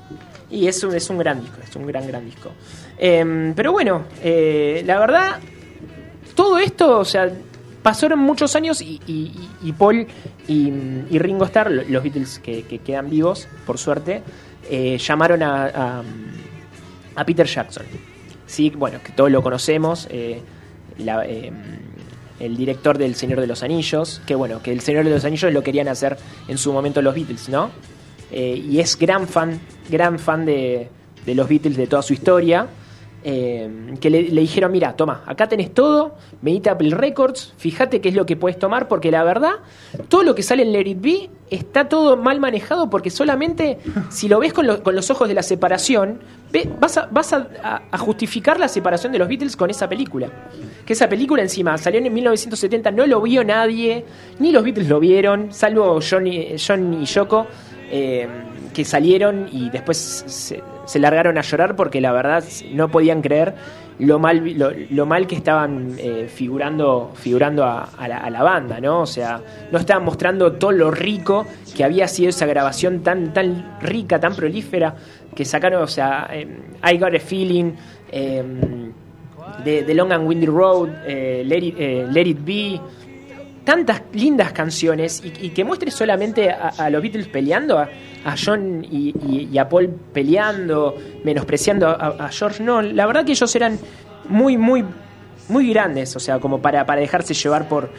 Y 0.50 0.68
es 0.68 0.84
un, 0.84 0.94
es 0.94 1.10
un 1.10 1.18
gran 1.20 1.40
disco, 1.42 1.58
es 1.64 1.76
un 1.76 1.86
gran, 1.88 2.06
gran 2.08 2.26
disco. 2.26 2.52
Eh, 2.98 3.54
pero 3.56 3.72
bueno, 3.72 4.04
eh, 4.22 4.84
la 4.86 5.00
verdad, 5.00 5.38
todo 6.36 6.58
esto, 6.58 7.00
o 7.00 7.06
sea, 7.06 7.30
pasaron 7.86 8.18
muchos 8.18 8.56
años 8.56 8.82
y, 8.82 9.00
y- 9.06 9.32
y 9.62 9.72
Paul 9.74 10.08
y, 10.48 10.72
Ringo 11.20 11.46
Starr, 11.46 11.70
lo- 11.70 11.84
los 11.88 12.02
Beatles 12.02 12.40
que, 12.40 12.64
que 12.64 12.80
quedan 12.80 13.12
vivos, 13.12 13.48
por 13.68 13.78
suerte, 13.78 14.24
eh, 14.72 14.98
llamaron 14.98 15.44
a, 15.44 16.02
Peter 17.28 17.46
Jackson. 17.46 17.86
Sí, 18.48 18.72
bueno, 18.72 18.98
que 19.04 19.12
todos 19.12 19.30
lo 19.30 19.44
conocemos, 19.44 20.08
eh, 20.10 20.42
la- 20.98 21.28
eh, 21.28 21.52
el 22.40 22.58
director 22.58 22.98
del 22.98 23.14
Señor 23.14 23.40
de 23.40 23.46
los 23.46 23.62
Anillos, 23.62 24.20
que 24.26 24.34
bueno, 24.34 24.64
que 24.64 24.72
el 24.72 24.80
Señor 24.82 25.04
de 25.06 25.12
los 25.12 25.24
Anillos 25.24 25.54
lo 25.54 25.62
querían 25.62 25.88
hacer 25.88 26.18
en 26.48 26.58
su 26.58 26.74
momento 26.74 27.04
los 27.04 27.14
Beatles, 27.14 27.50
¿no? 27.50 27.70
Y 28.32 28.80
es 28.80 28.98
gran 28.98 29.28
fan, 29.28 29.60
gran 29.90 30.18
fan 30.18 30.44
de, 30.44 30.90
de 31.24 31.36
los 31.36 31.48
Beatles, 31.48 31.78
de 31.78 31.86
toda 31.86 32.02
su 32.02 32.14
historia. 32.14 32.68
Eh, 33.28 33.96
que 34.00 34.12
le, 34.12 34.22
dijeron, 34.22 34.72
mira, 34.72 34.96
toma, 34.96 35.24
acá 35.26 35.48
tenés 35.50 35.74
todo, 35.74 36.14
venite 36.44 36.70
a 36.70 36.74
Apple 36.74 36.92
Records, 36.96 37.54
fíjate 37.58 38.00
qué 38.00 38.10
es 38.10 38.16
lo 38.16 38.28
que 38.28 38.36
puedes 38.36 38.60
tomar, 38.60 38.88
porque 38.88 39.10
la 39.10 39.24
verdad, 39.24 39.54
todo 40.10 40.22
lo 40.22 40.36
que 40.36 40.44
sale 40.44 40.62
en 40.62 40.72
Let 40.72 40.88
It 40.88 41.32
está 41.50 41.90
todo 41.90 42.18
mal 42.18 42.40
manejado, 42.40 42.88
porque 42.90 43.10
solamente 43.10 43.80
si 44.10 44.28
lo 44.30 44.40
ves 44.40 44.54
con, 44.54 44.68
lo- 44.68 44.84
con 44.84 44.96
los 44.96 45.10
ojos 45.10 45.28
de 45.28 45.34
la 45.34 45.42
separación, 45.42 46.20
vas, 46.80 46.98
a, 47.00 47.08
vas 47.12 47.34
a 47.34 47.98
justificar 47.98 48.60
la 48.60 48.68
separación 48.68 49.12
de 49.12 49.18
los 49.20 49.28
Beatles 49.28 49.58
con 49.58 49.72
esa 49.72 49.90
película. 49.90 50.30
Que 50.86 50.94
esa 50.94 51.10
película 51.10 51.42
encima 51.42 51.76
salió 51.80 52.00
en 52.00 52.14
1970, 52.14 52.92
no 52.92 53.08
lo 53.08 53.22
vio 53.24 53.44
nadie, 53.44 54.06
ni 54.38 54.52
los 54.52 54.64
Beatles 54.64 54.88
lo 54.88 55.00
vieron, 55.00 55.52
salvo 55.52 56.00
John 56.08 56.28
y, 56.28 56.56
John 56.66 57.02
y 57.02 57.06
Yoko, 57.06 57.48
eh, 57.90 58.28
que 58.72 58.86
salieron 58.86 59.48
y 59.52 59.70
después 59.72 59.98
se, 60.28 60.62
se 60.86 61.00
largaron 61.00 61.38
a 61.38 61.42
llorar 61.42 61.76
porque 61.76 62.02
la 62.02 62.12
verdad 62.12 62.44
no 62.72 62.90
podían 62.90 63.22
creer 63.22 63.56
lo 64.00 64.20
mal, 64.20 64.58
lo, 64.58 64.72
lo 64.90 65.06
mal 65.06 65.26
que 65.26 65.36
estaban 65.36 65.96
eh, 65.98 66.28
figurando, 66.28 67.12
figurando 67.16 67.64
a, 67.64 67.90
la 68.08 68.44
banda, 68.44 68.80
¿no? 68.82 69.02
O 69.02 69.06
sea, 69.06 69.42
no 69.72 69.80
estaban 69.80 70.04
mostrando 70.04 70.54
todo 70.54 70.72
lo 70.72 70.92
rico 70.92 71.46
que 71.76 71.84
había 71.84 72.08
sido 72.08 72.30
esa 72.30 72.46
grabación 72.46 73.02
tan, 73.02 73.34
tan 73.34 73.78
rica, 73.82 74.20
tan 74.20 74.36
prolífera, 74.36 74.96
que 75.34 75.46
sacaron, 75.46 75.82
o 75.82 75.88
sea, 75.88 76.28
eh, 76.32 76.48
I 76.84 76.98
Got 76.98 77.16
a 77.16 77.20
Feeling, 77.20 77.74
eh, 78.12 78.44
de, 79.64 79.84
de 79.84 79.94
Long 79.94 80.12
and 80.12 80.28
Windy 80.28 80.48
Road, 80.48 80.90
eh, 81.06 81.44
Let, 81.46 81.64
It, 81.64 81.76
eh, 81.78 82.08
Let 82.12 82.28
It 82.28 82.40
Be, 82.44 82.80
tantas 83.66 84.04
lindas 84.14 84.54
canciones 84.54 85.22
y, 85.26 85.48
y 85.48 85.50
que 85.50 85.66
muestre 85.66 85.92
solamente 85.92 86.50
a, 86.52 86.70
a 86.78 86.90
los 86.90 87.02
Beatles 87.02 87.28
peleando, 87.28 87.78
a, 87.80 87.90
a 88.24 88.36
John 88.44 88.86
y, 88.90 89.10
y- 89.28 89.50
y 89.52 89.58
a 89.58 89.68
Paul 89.68 89.90
peleando, 90.14 90.96
menospreciando 91.24 91.88
a, 91.90 92.16
a 92.26 92.30
George. 92.30 92.64
No, 92.64 92.82
la 92.82 93.06
verdad 93.06 93.26
que 93.26 93.32
ellos 93.34 93.54
eran 93.56 93.78
muy, 94.30 94.56
muy, 94.58 94.86
muy 95.50 95.70
grandes, 95.72 96.16
o 96.16 96.20
sea, 96.20 96.40
como 96.40 96.62
para, 96.62 96.86
para 96.86 97.02
dejarse 97.02 97.34
llevar 97.34 97.68
por, 97.68 97.92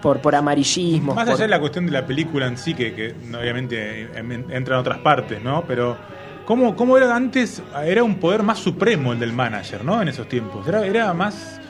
por, 0.00 0.20
por 0.20 0.34
amarillismo. 0.34 1.14
Más 1.14 1.28
allá 1.28 1.44
de 1.44 1.48
la 1.48 1.60
cuestión 1.60 1.86
de 1.86 1.92
la 1.92 2.04
película 2.06 2.46
en 2.46 2.56
sí, 2.58 2.74
que, 2.74 2.92
que 2.94 3.14
obviamente 3.36 4.08
entra 4.50 4.74
en 4.76 4.80
otras 4.80 4.98
partes, 4.98 5.42
¿no? 5.42 5.64
Pero, 5.66 5.96
¿cómo, 6.44 6.76
¿cómo 6.76 6.96
era 6.96 7.14
antes? 7.14 7.62
Era 7.84 8.02
un 8.04 8.16
poder 8.16 8.42
más 8.42 8.58
supremo 8.58 9.12
el 9.12 9.18
del 9.20 9.32
manager, 9.32 9.84
¿no? 9.84 10.02
En 10.02 10.08
esos 10.08 10.28
tiempos. 10.28 10.66
Era, 10.68 10.84
era 10.86 11.12
más, 11.14 11.60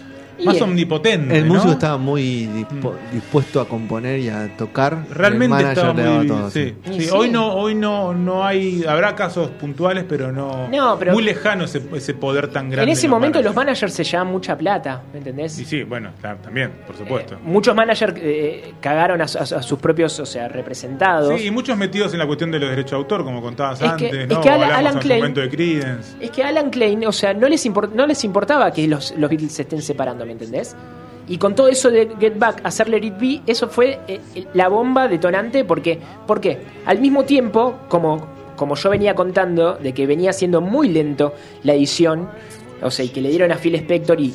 más 0.44 0.56
el- 0.56 0.62
omnipotente. 0.64 1.38
El 1.38 1.46
¿no? 1.48 1.54
músico 1.54 1.72
estaba 1.72 1.98
muy 1.98 2.46
dispo- 2.46 2.94
dispuesto 3.12 3.60
a 3.60 3.68
componer 3.68 4.18
y 4.20 4.28
a 4.28 4.56
tocar. 4.56 5.04
Realmente 5.10 5.62
estaba 5.62 5.92
muy. 5.92 6.26
todo, 6.26 6.50
sí, 6.50 6.74
sí. 6.84 6.92
sí. 6.92 7.00
Sí. 7.02 7.08
Hoy 7.12 7.30
no, 7.30 7.52
hoy 7.54 7.74
no, 7.74 8.12
no 8.14 8.44
hay. 8.44 8.84
Habrá 8.88 9.14
casos 9.14 9.50
puntuales, 9.50 10.04
pero 10.08 10.32
no. 10.32 10.68
No, 10.68 10.98
pero- 10.98 11.12
muy 11.12 11.22
lejano 11.22 11.64
ese, 11.64 11.82
ese 11.94 12.14
poder 12.14 12.48
tan 12.48 12.70
grande. 12.70 12.90
en 12.90 12.96
ese 12.96 13.08
momento 13.08 13.40
los 13.42 13.54
managers. 13.54 13.92
se 13.94 14.04
llevaban 14.04 14.32
mucha 14.32 14.56
plata, 14.56 15.02
¿me 15.12 15.18
entendés? 15.18 15.52
Sí, 15.52 15.64
sí, 15.64 15.82
bueno, 15.82 16.10
claro, 16.20 16.38
también, 16.42 16.70
por 16.86 16.96
supuesto. 16.96 17.34
Eh, 17.34 17.38
muchos 17.44 17.74
managers 17.74 18.14
eh, 18.16 18.74
cagaron 18.80 19.20
a, 19.20 19.24
a- 19.24 19.26
a 19.58 19.62
sus 19.62 19.78
propios, 19.78 20.18
o 20.20 20.26
sea, 20.26 20.48
representados. 20.48 21.38
Sí, 21.38 21.46
y 21.46 21.50
muchos 21.50 21.76
metidos 21.76 22.12
en 22.12 22.18
la 22.18 22.26
cuestión 22.26 22.50
de 22.50 22.58
los 22.58 22.70
derechos 22.70 22.92
de 22.92 22.96
autor, 22.96 23.24
como 23.24 23.40
contabas 23.42 23.80
Es 23.80 23.92
que- 23.92 24.06
antes, 24.06 24.14
es 24.24 24.28
¿no? 24.28 24.40
que 24.40 24.50
Alan- 24.50 24.72
Alan 24.72 24.98
Klein- 25.00 25.18
momento 25.18 25.40
de 25.40 25.48
Creedence. 25.50 26.16
Es 26.20 26.30
que 26.30 26.42
Alan 26.42 26.70
Klein, 26.70 27.04
o 27.06 27.12
sea, 27.12 27.34
no 27.34 27.48
les, 27.48 27.64
import- 27.66 27.92
no 27.92 28.06
les 28.06 28.24
importaba 28.24 28.70
que 28.72 28.86
los, 28.88 29.14
los 29.16 29.28
Beatles 29.30 29.52
se 29.52 29.62
estén 29.62 29.82
separando, 29.82 30.21
¿me 30.24 30.32
entendés? 30.32 30.74
Y 31.28 31.38
con 31.38 31.54
todo 31.54 31.68
eso 31.68 31.90
de 31.90 32.10
Get 32.18 32.38
Back, 32.38 32.60
hacer 32.64 32.88
Let 32.88 33.04
It 33.04 33.14
Be, 33.18 33.40
eso 33.46 33.68
fue 33.68 34.00
eh, 34.08 34.20
la 34.54 34.68
bomba 34.68 35.06
detonante 35.08 35.64
porque, 35.64 35.98
¿por 36.26 36.40
qué? 36.40 36.58
Al 36.84 36.98
mismo 37.00 37.24
tiempo, 37.24 37.74
como, 37.88 38.26
como 38.56 38.74
yo 38.74 38.90
venía 38.90 39.14
contando, 39.14 39.74
de 39.74 39.92
que 39.92 40.06
venía 40.06 40.32
siendo 40.32 40.60
muy 40.60 40.88
lento 40.88 41.32
la 41.62 41.74
edición, 41.74 42.28
o 42.82 42.90
sea, 42.90 43.04
y 43.04 43.10
que 43.10 43.20
le 43.20 43.28
dieron 43.28 43.52
a 43.52 43.56
Phil 43.56 43.76
Spector 43.76 44.20
y, 44.20 44.34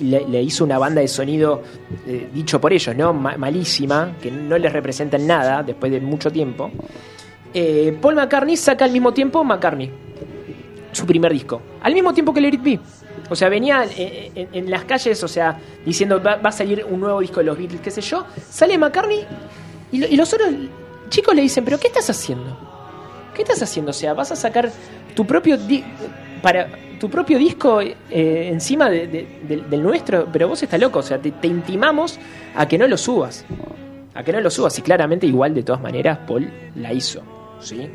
le, 0.00 0.40
hizo 0.42 0.62
una 0.62 0.78
banda 0.78 1.00
de 1.00 1.08
sonido, 1.08 1.62
eh, 2.06 2.28
dicho 2.32 2.60
por 2.60 2.72
ellos, 2.72 2.94
¿no? 2.96 3.12
Ma- 3.12 3.36
malísima, 3.36 4.12
que 4.22 4.30
no 4.30 4.56
les 4.56 4.72
representa 4.72 5.16
en 5.16 5.26
nada 5.26 5.64
después 5.64 5.90
de 5.90 6.00
mucho 6.00 6.30
tiempo. 6.30 6.70
Eh, 7.52 7.98
Paul 8.00 8.14
McCartney 8.14 8.56
saca 8.56 8.84
al 8.84 8.92
mismo 8.92 9.12
tiempo 9.12 9.42
McCartney 9.42 9.90
su 10.92 11.04
primer 11.04 11.32
disco. 11.32 11.60
Al 11.82 11.92
mismo 11.94 12.14
tiempo 12.14 12.32
que 12.32 12.40
Let 12.40 12.60
It. 12.64 12.80
O 13.30 13.36
sea, 13.36 13.48
venía 13.48 13.84
eh, 13.96 14.30
en, 14.34 14.48
en 14.52 14.70
las 14.70 14.84
calles, 14.84 15.22
o 15.24 15.28
sea, 15.28 15.56
diciendo 15.86 16.20
va, 16.22 16.36
va 16.36 16.48
a 16.50 16.52
salir 16.52 16.84
un 16.88 17.00
nuevo 17.00 17.20
disco 17.20 17.38
de 17.40 17.44
los 17.46 17.56
Beatles, 17.56 17.80
qué 17.80 17.90
sé 17.90 18.00
yo. 18.02 18.26
Sale 18.50 18.76
McCartney 18.76 19.24
y, 19.92 19.98
lo- 19.98 20.06
y 20.08 20.16
los 20.16 20.32
otros 20.34 20.50
chicos 21.08 21.34
le 21.34 21.42
dicen, 21.42 21.64
pero 21.64 21.78
¿qué 21.78 21.86
estás 21.88 22.10
haciendo? 22.10 22.58
¿Qué 23.34 23.42
estás 23.42 23.62
haciendo? 23.62 23.90
O 23.90 23.94
sea, 23.94 24.12
vas 24.14 24.32
a 24.32 24.36
sacar 24.36 24.70
tu 25.14 25.24
propio 25.26 25.56
para 26.42 26.68
tu 26.98 27.08
propio 27.08 27.38
disco 27.38 27.80
eh, 27.80 27.94
encima 28.52 28.90
de- 28.90 29.06
de- 29.06 29.38
del- 29.48 29.70
del 29.70 29.82
nuestro, 29.82 30.26
pero 30.30 30.48
vos 30.48 30.62
estás 30.62 30.78
loco, 30.80 30.98
o 30.98 31.02
sea, 31.02 31.18
te, 31.18 31.30
te 31.30 31.46
intimamos 31.46 32.18
a 32.54 32.66
que 32.68 32.76
no 32.76 32.86
lo 32.88 32.98
subas. 32.98 33.44
A 34.14 34.22
que 34.24 34.32
no 34.32 34.40
lo 34.40 34.50
subas. 34.50 34.76
Y 34.78 34.82
claramente, 34.82 35.24
igual, 35.26 35.54
de 35.54 35.62
todas 35.62 35.80
maneras, 35.80 36.18
Paul 36.26 36.50
la 36.74 36.92
hizo. 36.92 37.22
¿Sí? 37.60 37.88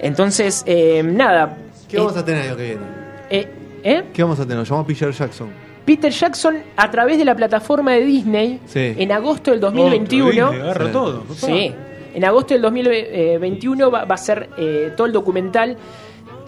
Entonces, 0.00 0.62
eh, 0.66 1.02
nada. 1.02 1.56
¿Qué 1.88 1.96
vamos 1.98 2.16
a 2.16 2.24
tener 2.24 2.42
año 2.42 2.56
que 2.56 2.62
viene? 2.62 2.80
Eh. 3.82 4.04
¿Qué 4.12 4.22
vamos 4.22 4.38
a 4.38 4.42
tener? 4.42 4.58
Nos 4.58 4.68
llamamos 4.68 4.86
Peter 4.86 5.10
Jackson. 5.10 5.50
Peter 5.84 6.12
Jackson, 6.12 6.58
a 6.76 6.90
través 6.90 7.18
de 7.18 7.24
la 7.24 7.34
plataforma 7.34 7.92
de 7.92 8.04
Disney, 8.04 8.60
Sí. 8.66 8.94
en 8.96 9.10
agosto 9.12 9.50
del 9.50 9.58
Otro 9.58 9.70
2021. 9.72 10.50
Disney, 10.50 10.60
agarra 10.62 10.86
Sí. 10.86 10.92
todo. 10.92 11.20
papá. 11.22 11.34
Sí, 11.34 11.74
en 12.14 12.24
agosto 12.24 12.54
del 12.54 12.62
2021 12.62 13.90
va, 13.90 14.04
va 14.04 14.14
a 14.14 14.18
ser 14.18 14.48
eh, 14.56 14.92
todo 14.96 15.06
el 15.06 15.12
documental. 15.12 15.76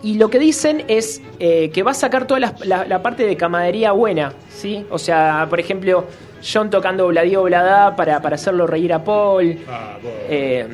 Y 0.03 0.18
lo 0.18 0.29
que 0.29 0.38
dicen 0.38 0.85
es 0.87 1.23
eh, 1.40 1.70
que 1.73 1.83
va 1.83 1.92
a 1.92 1.94
sacar 1.94 2.27
toda 2.27 2.38
la, 2.38 2.55
la- 2.64 2.85
la 2.85 3.03
parte 3.03 3.27
de 3.27 3.37
camaradería 3.37 3.90
buena, 3.92 4.35
¿sí? 4.51 4.85
O 4.90 4.99
sea, 4.99 5.47
por 5.49 5.59
ejemplo, 5.59 6.05
John 6.47 6.68
tocando 6.70 7.09
Bladio 7.09 7.42
Bladá 7.42 7.97
para, 7.97 8.20
para 8.20 8.35
hacerlo 8.35 8.66
reír 8.66 8.92
a 8.92 9.03
Paul. 9.03 9.59
Ah, 9.68 9.97
vos. 10.03 10.12
Eh, 10.29 10.66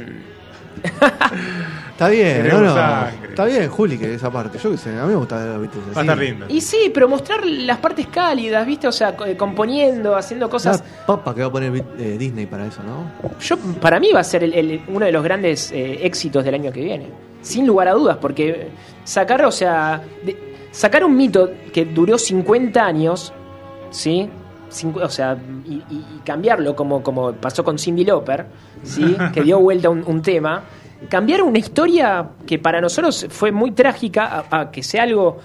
Está 1.92 2.08
bien, 2.08 2.38
no, 2.38 2.42
Queremos 2.44 2.62
no. 2.62 2.74
sangre. 2.74 3.28
Está 3.28 3.44
bien, 3.44 3.68
Juli, 3.68 3.98
que 3.98 4.14
esa 4.14 4.30
parte. 4.30 4.58
Yo 4.58 4.70
qué 4.70 4.78
sé, 4.78 4.90
a 4.98 5.02
mí 5.04 5.08
me 5.10 5.16
gusta 5.16 5.36
ver 5.36 5.46
los 5.48 5.60
Beatles 5.60 5.84
Va 5.84 5.88
a 5.88 5.90
así. 5.92 6.00
estar 6.00 6.18
lindo. 6.18 6.46
y 6.48 6.60
sí, 6.62 6.90
pero 6.94 7.08
mostrar 7.08 7.44
las 7.44 7.78
partes 7.78 8.06
cálidas, 8.06 8.66
¿viste? 8.66 8.88
O 8.88 8.92
sea, 8.92 9.14
eh, 9.26 9.36
componiendo, 9.36 10.16
haciendo 10.16 10.48
cosas. 10.48 10.82
La 11.00 11.06
papa 11.06 11.34
que 11.34 11.42
va 11.42 11.48
a 11.48 11.52
poner 11.52 11.84
eh, 11.98 12.16
Disney 12.18 12.46
para 12.46 12.66
eso, 12.66 12.82
¿no? 12.82 13.10
Yo, 13.40 13.58
para 13.80 14.00
mí 14.00 14.10
va 14.14 14.20
a 14.20 14.24
ser 14.24 14.44
el- 14.44 14.54
el- 14.54 14.82
uno 14.88 15.04
de 15.04 15.12
los 15.12 15.22
grandes 15.22 15.70
eh, 15.72 15.98
éxitos 16.06 16.42
del 16.44 16.54
año 16.54 16.72
que 16.72 16.80
viene. 16.82 17.06
Sin 17.42 17.66
lugar 17.66 17.88
a 17.88 17.92
dudas, 17.92 18.16
porque 18.20 18.68
sacar, 19.04 19.44
o 19.44 19.52
sea, 19.52 20.00
de- 20.24 20.36
sacar 20.70 21.04
un 21.04 21.16
mito 21.16 21.50
que 21.72 21.84
duró 21.84 22.16
50 22.16 22.82
años, 22.84 23.32
¿sí? 23.90 24.28
O 25.02 25.08
sea, 25.08 25.36
y, 25.66 25.82
cambiarlo 26.24 26.76
como, 26.76 27.02
como 27.02 27.32
pasó 27.32 27.64
con 27.64 27.78
Cindy 27.78 28.04
Lauper, 28.04 28.46
¿sí? 28.84 29.16
que 29.34 29.42
dio 29.42 29.58
vuelta 29.58 29.90
un, 29.90 30.04
un 30.06 30.22
tema. 30.22 30.62
Cambiar 31.08 31.42
una 31.42 31.58
historia 31.58 32.28
que 32.46 32.58
para 32.58 32.80
nosotros 32.80 33.26
fue 33.30 33.50
muy 33.52 33.70
trágica 33.72 34.44
a, 34.50 34.60
a 34.60 34.70
que 34.70 34.82
sea 34.82 35.02
algo 35.04 35.38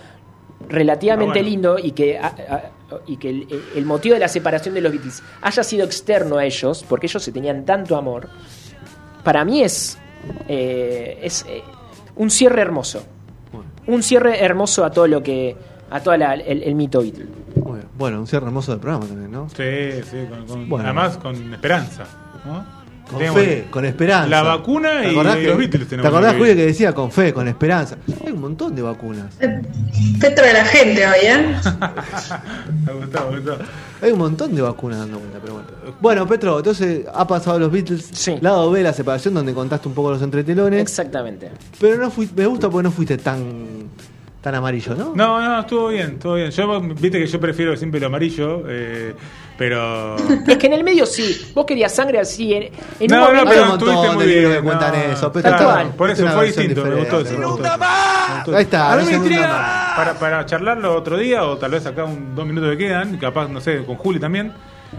relativamente 0.68 1.40
Ah, 1.40 1.42
bueno. 1.42 1.50
lindo 1.50 1.80
y 1.80 1.92
que, 1.92 2.18
a- 2.18 2.28
a- 2.28 2.62
y 3.08 3.18
que 3.18 3.30
el, 3.30 3.48
el 3.76 3.86
motivo 3.86 4.14
de 4.14 4.20
la 4.20 4.28
separación 4.28 4.76
de 4.76 4.82
los 4.82 4.92
Beatles 4.92 5.24
haya 5.42 5.64
sido 5.64 5.86
externo 5.86 6.38
a 6.38 6.46
ellos, 6.46 6.86
porque 6.88 7.08
ellos 7.08 7.24
se 7.24 7.32
tenían 7.32 7.66
tanto 7.66 7.96
amor, 7.98 8.30
para 9.24 9.44
mí 9.44 9.64
es, 9.64 9.98
eh, 10.48 11.20
es 11.24 11.46
eh, 11.50 11.64
un 12.16 12.30
cierre 12.30 12.62
hermoso. 12.62 13.04
Un 13.88 14.02
cierre 14.04 14.44
hermoso 14.44 14.84
a 14.84 14.92
todo 14.92 15.08
lo 15.08 15.22
que. 15.24 15.56
a 15.92 16.00
todo 16.02 16.14
el, 16.16 16.24
el 16.42 16.76
mito 16.76 17.02
Beatle. 17.02 17.28
Muy 17.76 17.82
bien. 17.82 17.92
Bueno, 17.98 18.20
un 18.22 18.28
cierre 18.28 18.46
hermoso 18.46 18.72
del 18.72 18.80
programa 18.80 19.06
también, 19.06 19.32
¿no? 19.32 19.48
Sí, 19.50 20.02
sí, 20.10 20.26
con, 20.30 20.46
con- 20.48 20.70
Bueno. 20.70 20.86
además 20.86 21.18
con 21.18 21.54
esperanza. 21.54 22.04
¿no? 22.46 22.86
Con 23.10 23.20
Tenemos 23.20 23.40
fe, 23.40 23.68
con 23.70 23.86
esperanza. 23.86 24.28
La 24.30 24.42
vacuna 24.42 25.02
¿Te 25.02 25.10
y, 25.10 25.12
y 25.12 25.16
que- 25.16 25.48
los 25.48 25.58
Beatles 25.60 25.88
¿Te 25.88 25.96
acordás, 26.08 26.32
que 26.34 26.40
Juli, 26.40 26.50
vivir. 26.50 26.56
que 26.56 26.66
decía 26.66 26.94
con 26.96 27.12
fe, 27.12 27.34
con 27.34 27.48
esperanza? 27.48 27.98
Hay 28.26 28.32
un 28.32 28.42
montón 28.42 28.74
de 28.76 28.82
vacunas. 28.82 29.36
Petro 30.20 30.44
de 30.44 30.54
la 30.54 30.66
gente 30.66 31.06
hoy, 31.06 31.14
¿eh? 31.22 31.56
Me 32.86 32.94
gustó, 32.94 33.30
me 33.32 33.40
gustó. 33.40 33.58
Hay 34.02 34.12
un 34.12 34.18
montón 34.20 34.56
de 34.56 34.62
vacunas 34.64 35.00
dando 35.00 35.20
vuelta, 35.20 35.38
pero 35.40 35.54
bueno. 35.54 35.68
Bueno, 36.02 36.28
Petro, 36.28 36.58
entonces 36.58 37.06
ha 37.14 37.28
pasado 37.28 37.60
los 37.60 37.72
Beatles. 37.72 38.10
Sí. 38.12 38.38
Lado 38.42 38.72
B, 38.72 38.82
la 38.82 38.92
separación, 38.94 39.36
donde 39.36 39.54
contaste 39.54 39.88
un 39.88 39.94
poco 39.94 40.10
los 40.12 40.22
entretelones. 40.24 40.82
Exactamente. 40.82 41.52
Pero 41.80 41.98
no 41.98 42.10
fui, 42.10 42.28
me 42.36 42.48
gusta 42.48 42.70
porque 42.72 42.84
no 42.86 42.92
fuiste 42.92 43.18
tan, 43.20 43.44
tan 44.46 44.54
amarillo, 44.54 44.94
¿no? 44.94 45.14
No, 45.16 45.42
no, 45.42 45.60
estuvo 45.62 45.88
bien, 45.88 46.12
estuvo 46.14 46.36
bien. 46.36 46.52
Yo, 46.52 46.80
viste 46.82 47.18
que 47.20 47.26
yo 47.26 47.40
prefiero 47.40 47.76
siempre 47.76 48.00
lo 48.00 48.06
amarillo, 48.06 48.62
eh, 48.68 49.16
pero... 49.58 50.16
Es 50.48 50.58
que 50.60 50.68
en 50.68 50.74
el 50.74 50.84
medio 50.84 51.04
sí. 51.08 51.52
Vos 51.56 51.66
querías 51.66 51.96
sangre 51.96 52.20
así. 52.20 52.54
En, 52.54 52.64
en 53.00 53.08
No, 53.10 53.30
un 53.30 53.36
no, 53.38 53.44
pero 53.46 53.74
estuviste 53.74 54.08
de 54.08 54.14
muy 54.14 54.26
libros 54.28 54.50
bien, 54.52 54.58
que 54.58 54.62
cuentan 54.62 54.92
no. 54.94 55.14
eso. 55.14 55.32
Pero 55.32 55.50
está- 55.50 55.64
cual. 55.66 55.88
Por 55.98 56.12
es 56.12 56.20
eso 56.20 56.28
fue 56.30 56.46
distinto, 56.46 56.86
me 56.86 56.94
gustó 56.96 57.22
eso, 57.22 57.38
me 57.40 57.46
gustó 57.48 57.66
eso. 57.66 57.74
gustó. 58.36 58.56
Ahí 58.56 58.64
está, 58.64 58.94
A 58.94 58.96
mí 58.98 59.02
no 59.02 59.06
me 59.06 59.12
se 59.14 59.18
intriga 59.18 59.48
nota. 59.48 59.94
para, 59.98 60.14
para 60.20 60.46
charlarlo 60.46 60.96
otro 60.96 61.18
día 61.18 61.44
o 61.44 61.58
tal 61.58 61.72
vez 61.72 61.84
acá 61.88 62.04
un 62.04 62.36
dos 62.36 62.46
minutos 62.46 62.70
que 62.70 62.78
quedan, 62.78 63.18
capaz, 63.18 63.48
no 63.48 63.60
sé, 63.60 63.84
con 63.84 63.96
Juli 63.96 64.20
también. 64.20 64.54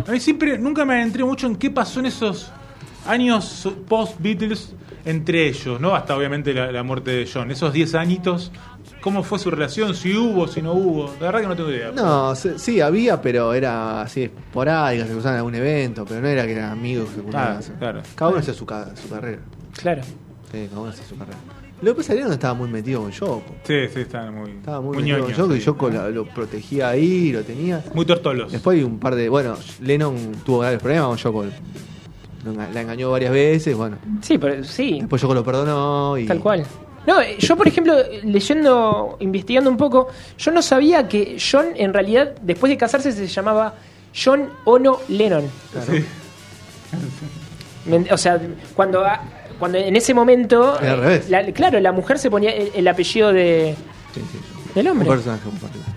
A 0.09 0.11
mí 0.11 0.19
siempre, 0.19 0.59
nunca 0.59 0.85
me 0.85 0.95
adentré 0.95 1.23
mucho 1.23 1.47
en 1.47 1.55
qué 1.55 1.71
pasó 1.71 2.01
en 2.01 2.07
esos 2.07 2.51
años 3.09 3.69
post-Beatles 3.89 4.75
entre 5.05 5.49
ellos, 5.49 5.81
¿no? 5.81 5.95
Hasta 5.95 6.17
obviamente 6.17 6.53
la, 6.53 6.73
la 6.73 6.83
muerte 6.83 7.13
de 7.13 7.29
John. 7.33 7.51
Esos 7.51 7.73
10 7.73 7.95
añitos, 7.95 8.51
¿cómo 9.01 9.23
fue 9.23 9.39
su 9.39 9.51
relación? 9.51 9.95
Si 9.95 10.17
hubo, 10.17 10.49
si 10.49 10.61
no 10.63 10.73
hubo. 10.73 11.07
La 11.21 11.27
verdad 11.27 11.41
que 11.43 11.47
no 11.47 11.57
tengo 11.57 11.71
idea. 11.71 11.93
No, 11.93 12.35
se- 12.35 12.59
sí, 12.59 12.81
había, 12.81 13.23
pero 13.23 13.55
era 13.55 14.03
así 14.03 14.25
esporádica, 14.25 15.07
se 15.07 15.13
cruzaban 15.13 15.35
en 15.35 15.39
algún 15.39 15.55
evento, 15.55 16.05
pero 16.09 16.21
no 16.21 16.27
era 16.29 16.45
que 16.45 16.53
eran 16.53 16.71
amigos. 16.73 17.09
Que 17.11 17.23
Claro, 17.23 17.55
juntaban. 17.55 17.79
claro. 17.79 18.03
Cada 18.17 18.31
uno 18.33 18.41
hacía 18.41 18.55
su, 18.55 18.67
ca- 18.67 18.91
su 18.97 19.09
carrera. 19.09 19.39
Claro. 19.77 20.03
Sí, 20.51 20.67
cada 20.69 20.81
uno 20.81 20.91
hacía 20.91 21.05
su 21.07 21.17
carrera. 21.17 21.39
Lo 21.83 21.93
que 21.93 21.99
pasa 21.99 22.15
es 22.15 22.19
que 22.21 22.25
no 22.25 22.33
estaba 22.33 22.55
muy 22.55 22.69
metido 22.71 23.03
con 23.03 23.11
Yoko. 23.13 23.43
Sí, 23.65 23.75
sí, 23.93 24.01
están 24.01 24.35
muy, 24.35 24.51
Estaba 24.53 24.81
muy, 24.81 24.95
muy 24.97 25.03
metido 25.05 25.19
ñoños, 25.19 25.37
con 25.37 25.45
Yoko 25.45 25.55
y 25.55 25.59
sí. 25.61 25.67
Yoko 25.67 25.91
la- 25.91 26.09
lo 26.09 26.25
protegía 26.27 26.89
ahí, 26.89 27.31
lo 27.33 27.43
tenía. 27.43 27.85
Muy 27.95 28.07
tortolos. 28.07 28.51
Después 28.51 28.79
hay 28.79 28.83
un 28.83 28.99
par 28.99 29.15
de. 29.15 29.29
Bueno, 29.29 29.55
Lennon 29.83 30.17
tuvo 30.45 30.61
graves 30.61 30.81
problemas 30.81 31.07
con 31.09 31.17
Yoko. 31.19 31.45
La 32.53 32.81
engañó 32.81 33.11
varias 33.11 33.33
veces, 33.33 33.77
bueno. 33.77 33.97
Sí, 34.23 34.39
pero 34.39 34.63
sí. 34.65 34.99
Después 35.01 35.21
Yoko 35.23 35.35
lo 35.35 35.45
perdonó 35.45 36.17
y. 36.19 36.27
Tal 36.27 36.41
cual. 36.41 36.65
No, 37.07 37.21
eh, 37.21 37.37
yo 37.39 37.57
por 37.57 37.69
ejemplo, 37.69 37.95
leyendo, 38.25 39.17
investigando 39.21 39.71
un 39.71 39.77
poco, 39.77 40.09
yo 40.39 40.51
no 40.51 40.61
sabía 40.61 41.07
que 41.07 41.37
John 41.41 41.67
en 41.77 41.93
realidad, 41.95 42.33
después 42.43 42.69
de 42.71 42.77
casarse, 42.77 43.13
se 43.13 43.27
llamaba 43.29 43.75
John 44.13 44.49
Ono 44.65 44.99
Lennon. 45.09 45.45
Claro. 45.73 45.93
Me- 47.85 48.13
O 48.13 48.17
sea, 48.19 48.41
cuando, 48.75 49.05
a- 49.05 49.21
cuando 49.59 49.79
en 49.79 49.95
ese 49.97 50.15
momento, 50.15 50.77
al 50.77 50.85
eh, 50.85 50.97
revés. 50.97 51.31
la- 51.31 51.45
claro, 51.53 51.79
la 51.81 51.93
mujer 51.93 52.19
se 52.19 52.31
ponía 52.31 52.51
el, 52.51 52.71
el 52.75 52.89
apellido 52.89 53.33
de, 53.33 53.77
Sí, 54.13 54.21
sí. 54.33 54.39
del 54.75 54.87
Un 54.87 54.93
hombre. 54.93 55.09
personaje, 55.09 55.49
un 55.49 55.57
personaje. 55.59 55.93